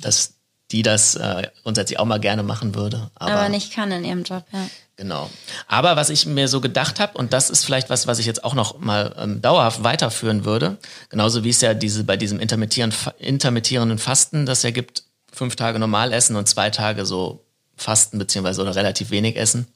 [0.02, 0.34] dass
[0.72, 3.12] die das äh, grundsätzlich auch mal gerne machen würde.
[3.16, 4.68] Aber, Aber nicht kann in ihrem Job, ja.
[4.98, 5.30] Genau.
[5.68, 8.44] Aber was ich mir so gedacht habe, und das ist vielleicht was, was ich jetzt
[8.44, 10.78] auch noch mal ähm, dauerhaft weiterführen würde,
[11.10, 15.80] genauso wie es ja diese bei diesem intermittieren, intermittierenden Fasten, das ja gibt, fünf Tage
[15.80, 17.44] normal essen und zwei Tage so
[17.76, 19.68] Fasten beziehungsweise oder relativ wenig essen,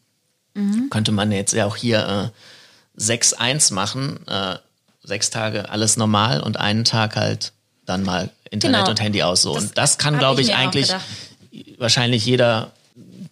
[0.90, 2.32] könnte man jetzt ja auch hier
[2.98, 4.58] äh, 6-1 machen, äh,
[5.04, 7.54] sechs Tage alles normal und einen Tag halt
[7.86, 8.90] dann mal Internet Genau.
[8.90, 9.42] und Handy aus.
[9.42, 9.54] So.
[9.56, 10.94] Das und das kann, glaube ich ich, eigentlich
[11.78, 12.72] wahrscheinlich jeder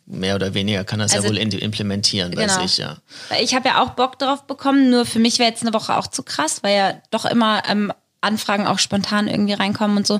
[0.05, 2.65] mehr oder weniger kann das Also- ja wohl implementieren, weiß Genau.
[2.65, 2.97] ich, ja.
[3.29, 5.95] Weil Ich habe ja auch Bock drauf bekommen, nur für mich wäre jetzt eine Woche
[5.97, 10.19] auch zu krass, weil ja doch immer ähm, Anfragen auch spontan irgendwie reinkommen und so.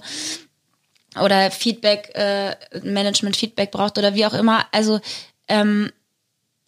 [1.22, 4.66] Oder Feedback, äh, Management-Feedback braucht oder wie auch immer.
[4.72, 5.00] Also,
[5.48, 5.92] ähm,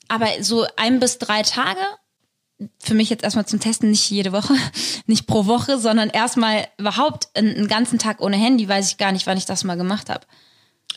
[0.08, 1.80] aber so ein bis drei Tage,
[2.80, 4.54] für mich jetzt erstmal zum Testen, nicht jede Woche,
[5.06, 9.28] nicht pro Woche, sondern erstmal überhaupt einen, ganzen Tag ohne Handy, weiß ich gar nicht,
[9.28, 10.26] wann ich das mal gemacht habe.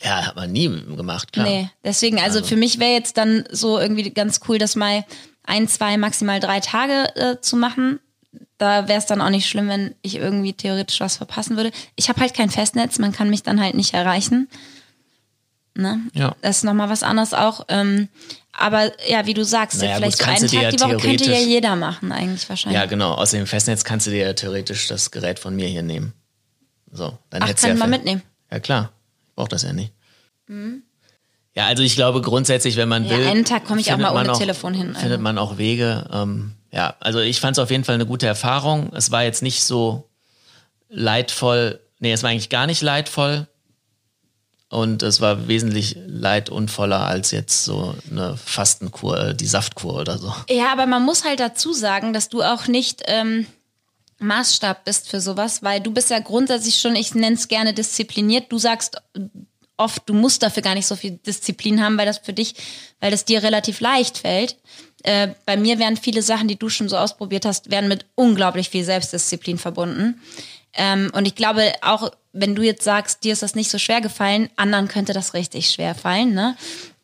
[0.01, 1.45] Ja, hat man nie gemacht, klar.
[1.45, 5.05] Nee, deswegen, also, für mich wäre jetzt dann so irgendwie ganz cool, das mal
[5.43, 7.99] ein, zwei, maximal drei Tage äh, zu machen.
[8.57, 11.71] Da wäre es dann auch nicht schlimm, wenn ich irgendwie theoretisch was verpassen würde.
[11.95, 14.47] Ich habe halt kein Festnetz, man kann mich dann halt nicht erreichen.
[15.75, 16.01] Ne?
[16.13, 16.35] Ja.
[16.41, 17.65] Das ist nochmal was anderes auch.
[17.69, 18.09] Ähm,
[18.59, 21.31] aber ja, wie du sagst, Naja, vielleicht gut, so einen Tag ja die Woche könnte
[21.31, 22.79] ja jeder machen, eigentlich wahrscheinlich.
[22.79, 23.13] Ja, genau.
[23.13, 26.13] Außerdem Festnetz kannst du dir ja theoretisch das Gerät von mir hier nehmen.
[26.91, 28.21] So, dann Ach, hättest kann ja man mitnehmen.
[28.51, 28.91] Ja, klar.
[29.27, 29.93] Ich brauch das ja nicht.
[31.55, 33.27] Ja, also ich glaube grundsätzlich, wenn man Ja, will.
[33.27, 35.01] einen Tag komme ich auch mal ohne Telefon hin, also.
[35.01, 36.07] Findet man auch Wege.
[36.11, 38.91] Ähm, ja, also ich fand es auf jeden Fall eine gute Erfahrung.
[38.93, 40.09] Es war jetzt nicht so
[40.89, 41.79] leidvoll.
[41.99, 43.47] Nee, es war eigentlich gar nicht leidvoll.
[44.69, 50.33] Und es war wesentlich leidunvoller als jetzt so eine Fastenkur, äh, die Saftkur oder so.
[50.47, 53.47] Ja, aber man muss halt dazu sagen, dass du auch nicht ähm,
[54.19, 58.51] Maßstab bist für sowas, weil du bist ja grundsätzlich schon, ich nenne es gerne diszipliniert.
[58.51, 59.01] Du sagst,
[59.77, 62.53] oft, du musst dafür gar nicht so viel Disziplin haben, weil das für dich,
[62.99, 64.57] weil das dir relativ leicht fällt.
[65.03, 68.69] Äh, bei mir wären viele Sachen, die du schon so ausprobiert hast, werden mit unglaublich
[68.69, 70.21] viel Selbstdisziplin verbunden.
[70.73, 74.01] Ähm, und ich glaube, auch wenn du jetzt sagst, dir ist das nicht so schwer
[74.01, 76.33] gefallen, anderen könnte das richtig schwer fallen.
[76.33, 76.55] Ne?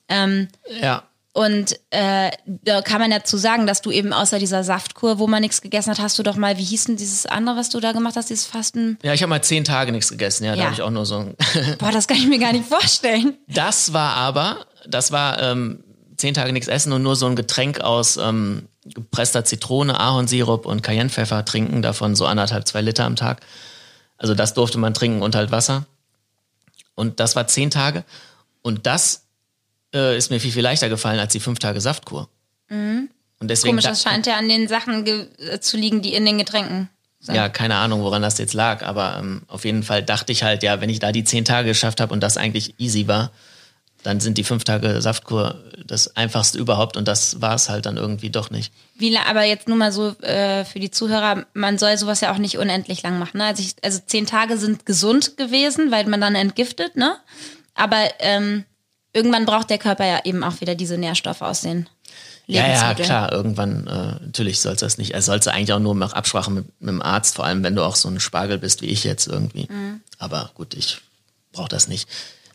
[0.07, 0.47] Ähm,
[0.81, 1.03] Ja.
[1.33, 5.41] und äh, da kann man dazu sagen, dass du eben außer dieser Saftkur, wo man
[5.41, 7.91] nichts gegessen hat, hast du doch mal, wie hieß denn dieses andere, was du da
[7.91, 8.99] gemacht hast, dieses Fasten?
[9.01, 10.43] Ja, ich habe mal zehn Tage nichts gegessen.
[10.45, 10.63] Ja, da Ja.
[10.65, 11.35] habe ich auch nur so ein.
[11.79, 13.35] Boah, das kann ich mir gar nicht vorstellen.
[13.47, 15.83] Das war aber, das war ähm,
[16.17, 20.83] zehn Tage nichts essen und nur so ein Getränk aus ähm, gepresster Zitrone, Ahornsirup und
[20.83, 23.41] Cayennepfeffer trinken, davon so anderthalb, zwei Liter am Tag.
[24.17, 25.85] Also das durfte man trinken und halt Wasser.
[26.95, 28.03] Und das war zehn Tage.
[28.61, 29.23] Und das
[29.93, 32.29] äh, ist mir viel, viel leichter gefallen als die fünf Tage Saftkur.
[32.69, 33.09] Und
[33.41, 36.37] deswegen Komisch, da- das scheint ja an den Sachen äh, zu liegen, die in den
[36.37, 37.35] Getränken sind.
[37.35, 40.63] Ja, keine Ahnung, woran das jetzt lag, aber ähm, auf jeden Fall dachte ich halt,
[40.63, 43.31] ja, wenn ich da die zehn Tage geschafft habe und das eigentlich easy war,
[44.05, 47.97] dann sind die fünf Tage Saftkur das einfachste überhaupt und das war es halt dann
[47.97, 48.71] irgendwie doch nicht.
[48.93, 52.37] Wie, aber jetzt nur mal so äh, für die Zuhörer, man soll sowas ja auch
[52.37, 53.39] nicht unendlich lang machen.
[53.39, 53.45] Ne?
[53.45, 57.15] Also, ich, also zehn Tage sind gesund gewesen, weil man dann entgiftet, ne?
[57.73, 58.63] Aber ähm,
[59.11, 61.89] irgendwann braucht der Körper ja eben auch wieder diese Nährstoffe aus den
[62.45, 65.79] Ja, ja, klar, irgendwann, äh, natürlich sollst du das nicht, also sollst du eigentlich auch
[65.79, 68.59] nur nach Absprache mit, mit dem Arzt, vor allem wenn du auch so ein Spargel
[68.59, 69.67] bist wie ich jetzt irgendwie.
[70.19, 70.99] Aber gut, ich
[71.51, 72.07] brauche das nicht.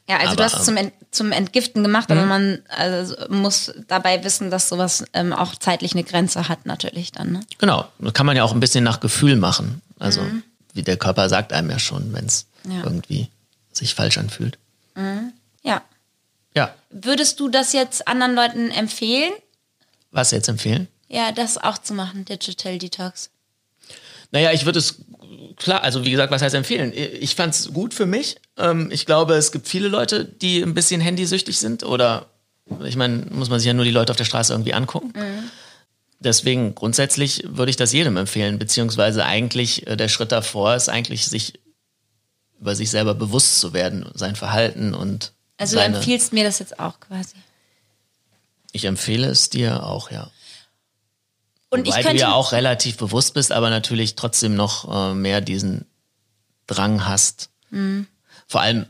[0.08, 3.14] Ja, also Aber, du hast es ähm, zum, Ent, zum Entgiften gemacht, aber man also,
[3.28, 7.32] muss dabei wissen, dass sowas ähm, auch zeitlich eine Grenze hat, natürlich dann.
[7.32, 7.40] Ne?
[7.58, 9.82] Genau, das kann man ja auch ein bisschen nach Gefühl machen.
[9.98, 10.22] Also
[10.72, 12.82] wie der Körper sagt einem ja schon, wenn es Ja.
[12.82, 13.28] irgendwie
[13.72, 14.58] sich falsch anfühlt.
[15.62, 15.82] Ja.
[16.54, 19.32] Ja, Würdest du das jetzt anderen Leuten empfehlen?
[20.10, 20.88] was jetzt empfehlen?
[21.08, 23.30] Ja, das auch zu machen, Digital Detox.
[24.32, 24.96] Naja, ich würde es
[25.56, 26.92] klar, also wie gesagt, was heißt empfehlen?
[26.94, 28.36] Ich fand es gut für mich.
[28.61, 32.27] Ähm, ich glaube, es gibt viele Leute, die ein bisschen handysüchtig sind oder
[32.85, 35.12] ich meine, muss man sich ja nur die Leute auf der Straße irgendwie angucken.
[36.20, 41.27] Deswegen grundsätzlich würde ich das jedem empfehlen, beziehungsweise eigentlich äh, der Schritt davor ist eigentlich
[41.27, 41.61] sich
[42.61, 46.59] über sich selber bewusst zu werden, sein Verhalten und Also du seine, empfiehlst mir das
[46.59, 47.37] jetzt auch quasi.
[48.73, 50.31] ich empfehle es dir auch, ja.
[51.70, 55.14] Und Weil ich könnte du ja auch relativ bewusst bist, aber natürlich trotzdem noch äh,
[55.14, 55.87] mehr diesen
[56.66, 57.49] Drang hast.
[57.70, 58.07] Mhm.
[58.50, 58.86] Vor allem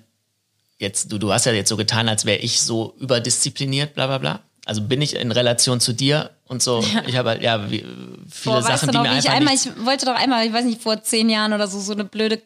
[0.78, 4.16] jetzt, du, du hast ja jetzt so getan, als wäre ich so überdiszipliniert, bla bla
[4.16, 4.40] bla.
[4.64, 6.82] Also bin ich in Relation zu dir und so.
[7.06, 7.84] Ich habe halt, ja, wie,
[8.30, 10.14] viele Boah, weißt Sachen, du die noch, mir wie ich einfach einmal, ich wollte doch
[10.14, 12.40] einmal, ich weiß nicht, vor zehn Jahren oder so, so eine blöde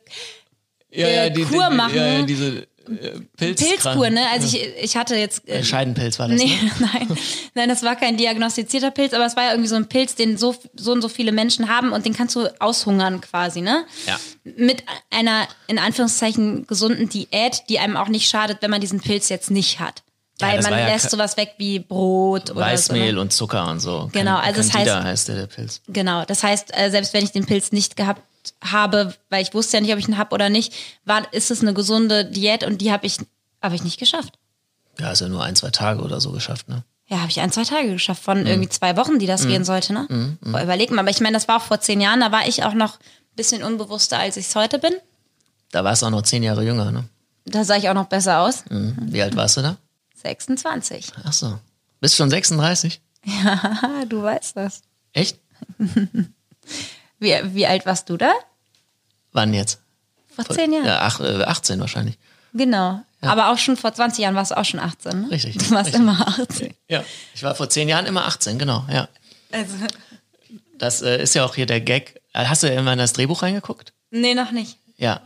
[0.90, 1.94] ja, äh, Kur machen.
[1.94, 2.66] Ja, ja, diese
[3.36, 4.20] Pilz Pilzkur, ne?
[4.32, 5.48] Also ich, ich hatte jetzt.
[5.48, 6.70] Äh, Scheidenpilz war das, Nee, ne?
[6.92, 7.08] nein,
[7.54, 10.36] nein, das war kein diagnostizierter Pilz, aber es war ja irgendwie so ein Pilz, den
[10.36, 13.84] so, so und so viele Menschen haben und den kannst du aushungern quasi, ne?
[14.06, 14.18] Ja.
[14.44, 19.28] Mit einer, in Anführungszeichen, gesunden Diät, die einem auch nicht schadet, wenn man diesen Pilz
[19.28, 20.02] jetzt nicht hat.
[20.40, 23.14] Ja, Weil das man ja lässt sowas weg wie Brot oder Weißmehl so.
[23.14, 23.20] Ne?
[23.20, 24.10] und Zucker und so.
[24.12, 25.80] Genau, also das heißt- heißt der, der Pilz.
[25.86, 28.20] Genau, das heißt, äh, selbst wenn ich den Pilz nicht gehabt
[28.62, 30.72] habe, weil ich wusste ja nicht, ob ich ihn habe oder nicht,
[31.04, 33.18] war, ist es eine gesunde Diät und die habe ich,
[33.62, 34.38] habe ich nicht geschafft.
[34.98, 36.84] Ja, ist ja nur ein, zwei Tage oder so geschafft, ne?
[37.06, 38.46] Ja, habe ich ein, zwei Tage geschafft von Mhm.
[38.46, 40.36] irgendwie zwei Wochen, die das gehen sollte, ne?
[40.40, 42.64] Boah, überleg mal, aber ich meine, das war auch vor zehn Jahren, da war ich
[42.64, 44.94] auch noch ein bisschen unbewusster, als ich es heute bin.
[45.70, 47.04] Da warst du auch noch zehn Jahre jünger, ne?
[47.44, 48.64] Da sah ich auch noch besser aus.
[48.70, 48.96] Mhm.
[49.12, 49.76] Wie alt warst du da?
[50.22, 51.12] 26.
[51.24, 51.58] Ach so.
[52.00, 53.00] Bist schon 36?
[53.44, 54.80] Ah, du weißt das.
[55.12, 55.38] Echt?
[57.24, 58.32] Wie, wie alt warst du da?
[59.32, 59.80] Wann jetzt?
[60.34, 60.84] Vor zehn Jahren.
[60.86, 62.18] Ja, ach, äh, 18 wahrscheinlich.
[62.52, 63.00] Genau.
[63.20, 65.30] Aber auch schon vor 20 Jahren warst du auch schon 18, ne?
[65.30, 65.94] Richtig, Du warst richtig.
[66.02, 66.74] immer 18.
[66.88, 67.02] Ja.
[67.34, 69.08] Ich war vor zehn Jahren immer 18, genau, ja.
[69.50, 69.74] Also,
[70.78, 72.20] Das äh, ist ja auch hier der Gag.
[72.34, 73.92] Äh, Hast du immer in das Drehbuch reingeguckt?
[74.10, 74.76] nee, noch nicht.
[74.96, 75.22] Ja.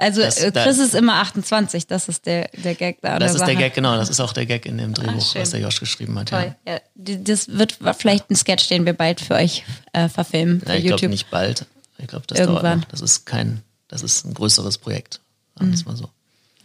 [0.00, 3.18] Also Das- äh, da- Chris ist immer 28, das ist der, der Gag da.
[3.18, 3.56] Das ist der.
[3.56, 3.96] Gag, genau.
[3.96, 5.42] Das ist auch der Gag in dem Drehbuch, schön.
[5.42, 6.28] was der Josh geschrieben hat.
[6.28, 6.54] Toll.
[6.66, 6.74] Ja.
[6.74, 6.80] Ja,
[7.16, 10.60] das wird vielleicht ein Sketch, den wir bald für euch äh, verfilmen.
[10.60, 11.66] Für Ja, ich glaube nicht bald.
[11.98, 12.62] Ich glaube, das Irgendwann.
[12.62, 12.88] dauert noch.
[12.90, 15.18] Das ist kein, das ist ein größeres Projekt.
[15.56, 16.08] Sagen wir es mal so.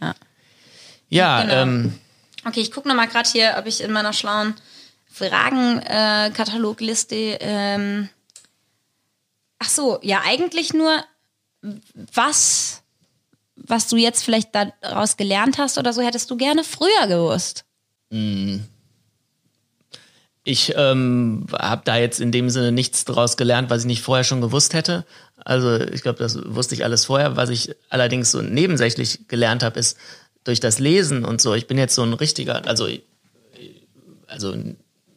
[0.00, 0.14] Ja.
[1.08, 1.54] Ja, Genau.
[1.54, 1.98] ähm,
[2.46, 4.54] Okay, ich gucke nochmal gerade hier, ob ich in meiner schlauen
[5.10, 7.16] Fragen-Katalogliste.
[7.40, 8.08] ähm,
[9.58, 11.02] ach so, ja, eigentlich nur,
[12.12, 12.82] was,
[13.56, 17.64] was du jetzt vielleicht daraus gelernt hast oder so, hättest du gerne früher gewusst.
[20.42, 24.24] Ich ähm, habe da jetzt in dem Sinne nichts draus gelernt, was ich nicht vorher
[24.24, 25.06] schon gewusst hätte.
[25.36, 27.36] Also ich glaube, das wusste ich alles vorher.
[27.36, 29.96] Was ich allerdings so nebensächlich gelernt habe, ist
[30.44, 31.54] durch das Lesen und so.
[31.54, 32.88] Ich bin jetzt so ein richtiger, also
[34.26, 34.54] also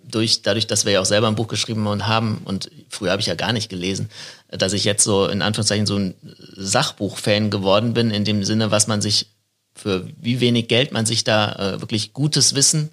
[0.10, 3.28] durch dadurch, dass wir ja auch selber ein Buch geschrieben haben und früher habe ich
[3.28, 4.10] ja gar nicht gelesen,
[4.50, 6.15] dass ich jetzt so in Anführungszeichen so ein
[6.56, 9.28] Sachbuch-Fan geworden bin in dem Sinne, was man sich
[9.76, 12.89] für wie wenig Geld man sich da äh, wirklich gutes Wissen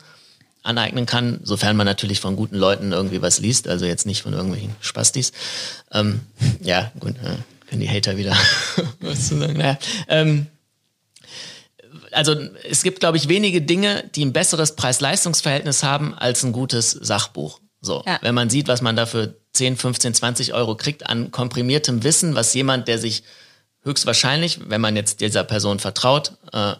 [0.62, 4.32] aneignen kann, sofern man natürlich von guten Leuten irgendwie was liest, also jetzt nicht von
[4.32, 5.32] irgendwelchen Spastis.
[5.92, 6.20] Ähm,
[6.60, 7.36] ja, gut, äh,
[7.68, 8.36] können die Hater wieder
[9.00, 9.58] was zu sagen.
[9.58, 10.46] Naja, ähm,
[12.14, 12.34] also
[12.68, 17.60] es gibt, glaube ich, wenige Dinge, die ein besseres Preis-Leistungs-Verhältnis haben als ein gutes Sachbuch.
[17.80, 18.18] So, Ja.
[18.22, 22.54] wenn man sieht, was man dafür 10, 15, 20 Euro kriegt an komprimiertem Wissen, was
[22.54, 23.22] jemand, der sich
[23.84, 26.74] höchstwahrscheinlich, wenn man jetzt dieser Person vertraut, äh,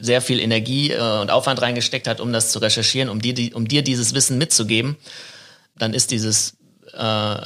[0.00, 3.54] sehr viel Energie äh, und Aufwand reingesteckt hat, um das zu recherchieren, um dir, die,
[3.54, 4.96] um dir dieses Wissen mitzugeben,
[5.78, 6.57] dann ist dieses
[6.94, 7.36] äh,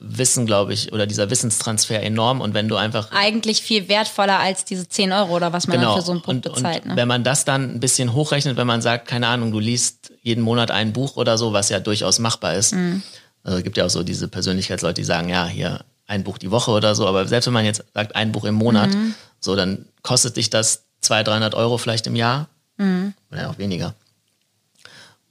[0.00, 2.40] Wissen, glaube ich, oder dieser Wissenstransfer enorm.
[2.40, 5.94] Und wenn du einfach Eigentlich viel wertvoller als diese 10 Euro oder was man dann
[5.96, 6.82] für so ein Buch und, bezahlt.
[6.84, 6.96] und ne?
[6.96, 10.42] wenn man das dann ein bisschen hochrechnet, wenn man sagt, keine Ahnung, du liest jeden
[10.42, 12.74] Monat ein Buch oder so, was ja durchaus machbar ist.
[12.74, 13.02] Mhm.
[13.42, 16.50] Also es gibt ja auch so diese Persönlichkeitsleute, die sagen, ja, hier ein Buch die
[16.50, 19.14] Woche oder so, aber selbst wenn man jetzt sagt, ein Buch im Monat, Mhm.
[19.40, 23.14] so, dann kostet dich das 200, 300 Euro vielleicht im Jahr Mhm.
[23.30, 23.94] oder auch weniger.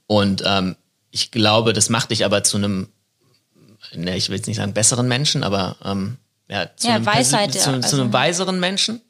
[0.06, 0.76] Und ähm,
[1.10, 2.88] ich glaube, das macht dich aber zu einem,
[3.94, 6.16] ne, ich will jetzt nicht sagen besseren Menschen, aber ähm,
[6.48, 9.00] ja, zu, Ja, einem, Weisheit, zu, ja, zu also- einem weiseren Menschen.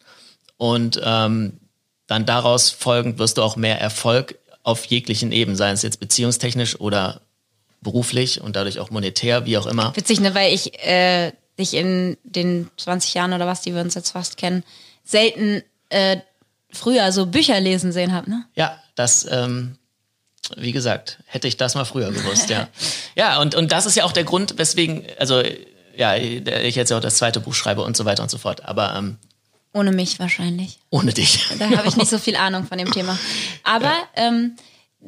[0.56, 1.60] Und ähm,
[2.06, 6.80] dann daraus folgend wirst du auch mehr Erfolg auf jeglichen Ebenen, sei es jetzt beziehungstechnisch
[6.80, 7.20] oder
[7.82, 9.94] beruflich und dadurch auch monetär, wie auch immer.
[9.96, 13.94] Witzig, ne, weil ich äh, dich in den 20 Jahren oder was, die wir uns
[13.94, 14.64] jetzt fast kennen,
[15.04, 16.18] selten äh,
[16.72, 18.30] früher so Bücher lesen sehen habe.
[18.30, 18.44] Ne?
[18.54, 19.76] Ja, das, ähm,
[20.56, 22.68] wie gesagt, hätte ich das mal früher gewusst, ja.
[23.16, 25.42] Ja, und, und das ist ja auch der Grund, weswegen, also
[25.96, 28.64] ja, ich jetzt ja auch das zweite Buch schreibe und so weiter und so fort.
[28.64, 29.16] Aber ähm,
[29.72, 30.78] Ohne mich wahrscheinlich.
[30.90, 31.48] ohne dich.
[31.58, 33.18] Da habe ich nicht so viel Ahnung von dem Thema.
[33.64, 34.56] Aber ähm,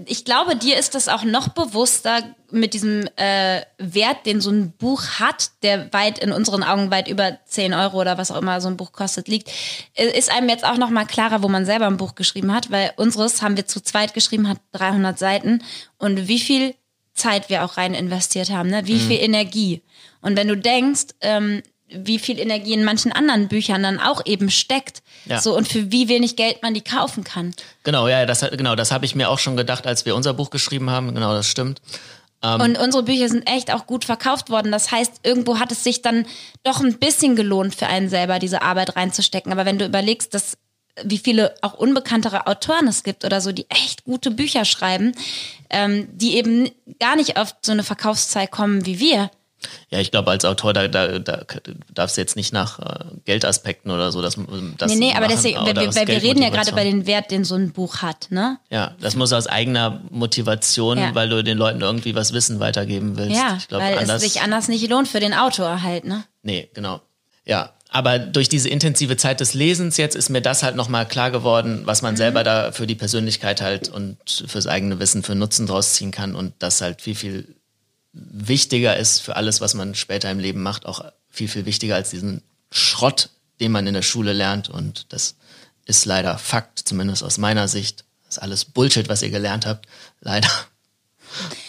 [0.07, 4.73] ich glaube, dir ist das auch noch bewusster mit diesem äh, Wert, den so ein
[4.73, 8.61] Buch hat, der weit in unseren Augen weit über 10 Euro oder was auch immer
[8.61, 9.51] so ein Buch kostet, liegt.
[9.95, 12.71] Äh, Ist einem jetzt auch noch mal klarer, wo man selber ein Buch geschrieben hat,
[12.71, 15.63] weil unseres haben wir zu zweit geschrieben, hat 300 Seiten
[15.99, 16.75] und wie viel
[17.15, 18.87] Zeit wir auch rein investiert haben, ne?
[18.87, 19.83] wie viel Energie.
[20.21, 24.51] Und wenn du denkst, ähm, wie viel Energie in manchen anderen Büchern dann auch eben
[24.51, 25.41] steckt, Ja.
[25.41, 27.55] so und für wie wenig Geld man die kaufen kann.
[27.83, 30.51] Genau, ja, das, genau, das habe ich mir auch schon gedacht, als wir unser Buch
[30.51, 31.15] geschrieben haben.
[31.15, 31.81] Genau, das stimmt.
[32.43, 32.61] Ähm.
[32.61, 34.71] Und unsere Bücher sind echt auch gut verkauft worden.
[34.71, 36.27] Das heißt, irgendwo hat es sich dann
[36.63, 39.51] doch ein bisschen gelohnt für einen selber, diese Arbeit reinzustecken.
[39.53, 40.57] Aber wenn du überlegst, dass
[41.05, 45.13] wie viele auch unbekanntere Autoren es gibt oder so, die echt gute Bücher schreiben,
[45.71, 49.31] ähm, die eben gar nicht auf so eine Verkaufszahl kommen wie wir.
[49.91, 51.43] Ja, ich glaube, als Autor, da, da, da
[51.93, 54.37] darfst du jetzt nicht nach äh, Geldaspekten oder so das,
[54.79, 57.45] das Nee, nee, aber deswegen, wir, weil wir reden ja gerade über den Wert, den
[57.45, 58.59] so ein Buch hat, ne?
[58.71, 61.15] Ja, das muss aus eigener Motivation, Ja.
[61.15, 63.37] weil du den Leuten irgendwie was Wissen weitergeben willst.
[63.37, 66.25] Ja, ich glaub, weil anders, es sich anders nicht lohnt für den Autor halt, ne?
[66.43, 67.01] Nee, genau.
[67.45, 71.31] Ja, aber durch diese intensive Zeit des Lesens jetzt ist mir das halt nochmal klar
[71.31, 75.67] geworden, was man selber da für die Persönlichkeit halt und fürs eigene Wissen für Nutzen
[75.67, 77.55] draus ziehen kann und das halt viel, viel
[78.31, 82.11] wichtiger ist für alles, was man später im Leben macht, auch viel, viel wichtiger als
[82.11, 85.37] diesen Schrott, den man in der Schule lernt und das
[85.85, 88.05] ist leider Fakt, zumindest aus meiner Sicht.
[88.27, 89.87] Das ist alles Bullshit, was ihr gelernt habt.
[90.21, 90.51] Leider.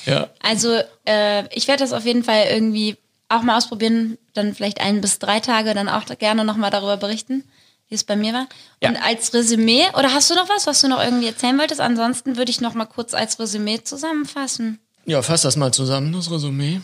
[0.05, 0.29] Ja.
[0.41, 2.97] Also äh, ich werde das auf jeden Fall irgendwie
[3.29, 7.43] auch mal ausprobieren, dann vielleicht ein bis drei Tage, dann auch gerne nochmal darüber berichten,
[7.87, 8.47] wie es bei mir war.
[8.81, 8.89] Ja.
[8.89, 11.79] Und als Resümee, oder hast du noch was, was du noch irgendwie erzählen wolltest?
[11.79, 14.79] Ansonsten würde ich noch mal kurz als Resümee zusammenfassen.
[15.09, 16.81] Ja, fass das mal zusammen, das Resümee.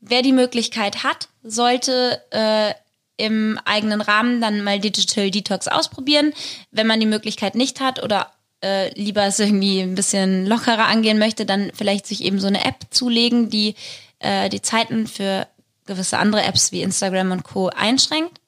[0.00, 2.72] Wer die Möglichkeit hat, sollte äh,
[3.18, 6.32] im eigenen Rahmen dann mal Digital Detox ausprobieren.
[6.70, 8.32] Wenn man die Möglichkeit nicht hat oder
[8.64, 12.64] äh, lieber es irgendwie ein bisschen lockerer angehen möchte, dann vielleicht sich eben so eine
[12.64, 13.74] App zulegen, die
[14.18, 15.46] äh, die Zeiten für
[15.84, 17.68] gewisse andere Apps wie Instagram und Co.
[17.68, 18.40] einschränkt.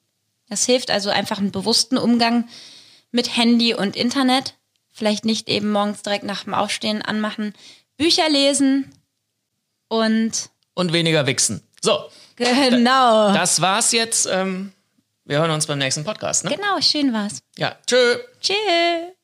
[0.49, 2.49] Das hilft also einfach einen bewussten Umgang
[3.11, 4.55] mit Handy und Internet.
[4.91, 7.53] Vielleicht nicht eben morgens direkt nach dem Aufstehen anmachen.
[7.97, 8.91] Bücher lesen
[9.89, 11.61] und Und weniger wichsen.
[11.81, 13.33] So, genau.
[13.33, 14.25] das war's jetzt.
[14.25, 14.73] Ähm,
[15.23, 16.51] wir hören uns beim nächsten Podcast, ne?
[16.55, 17.39] Genau, schön war's.
[17.57, 18.17] Ja, tschö.
[18.41, 19.14] Tschüss.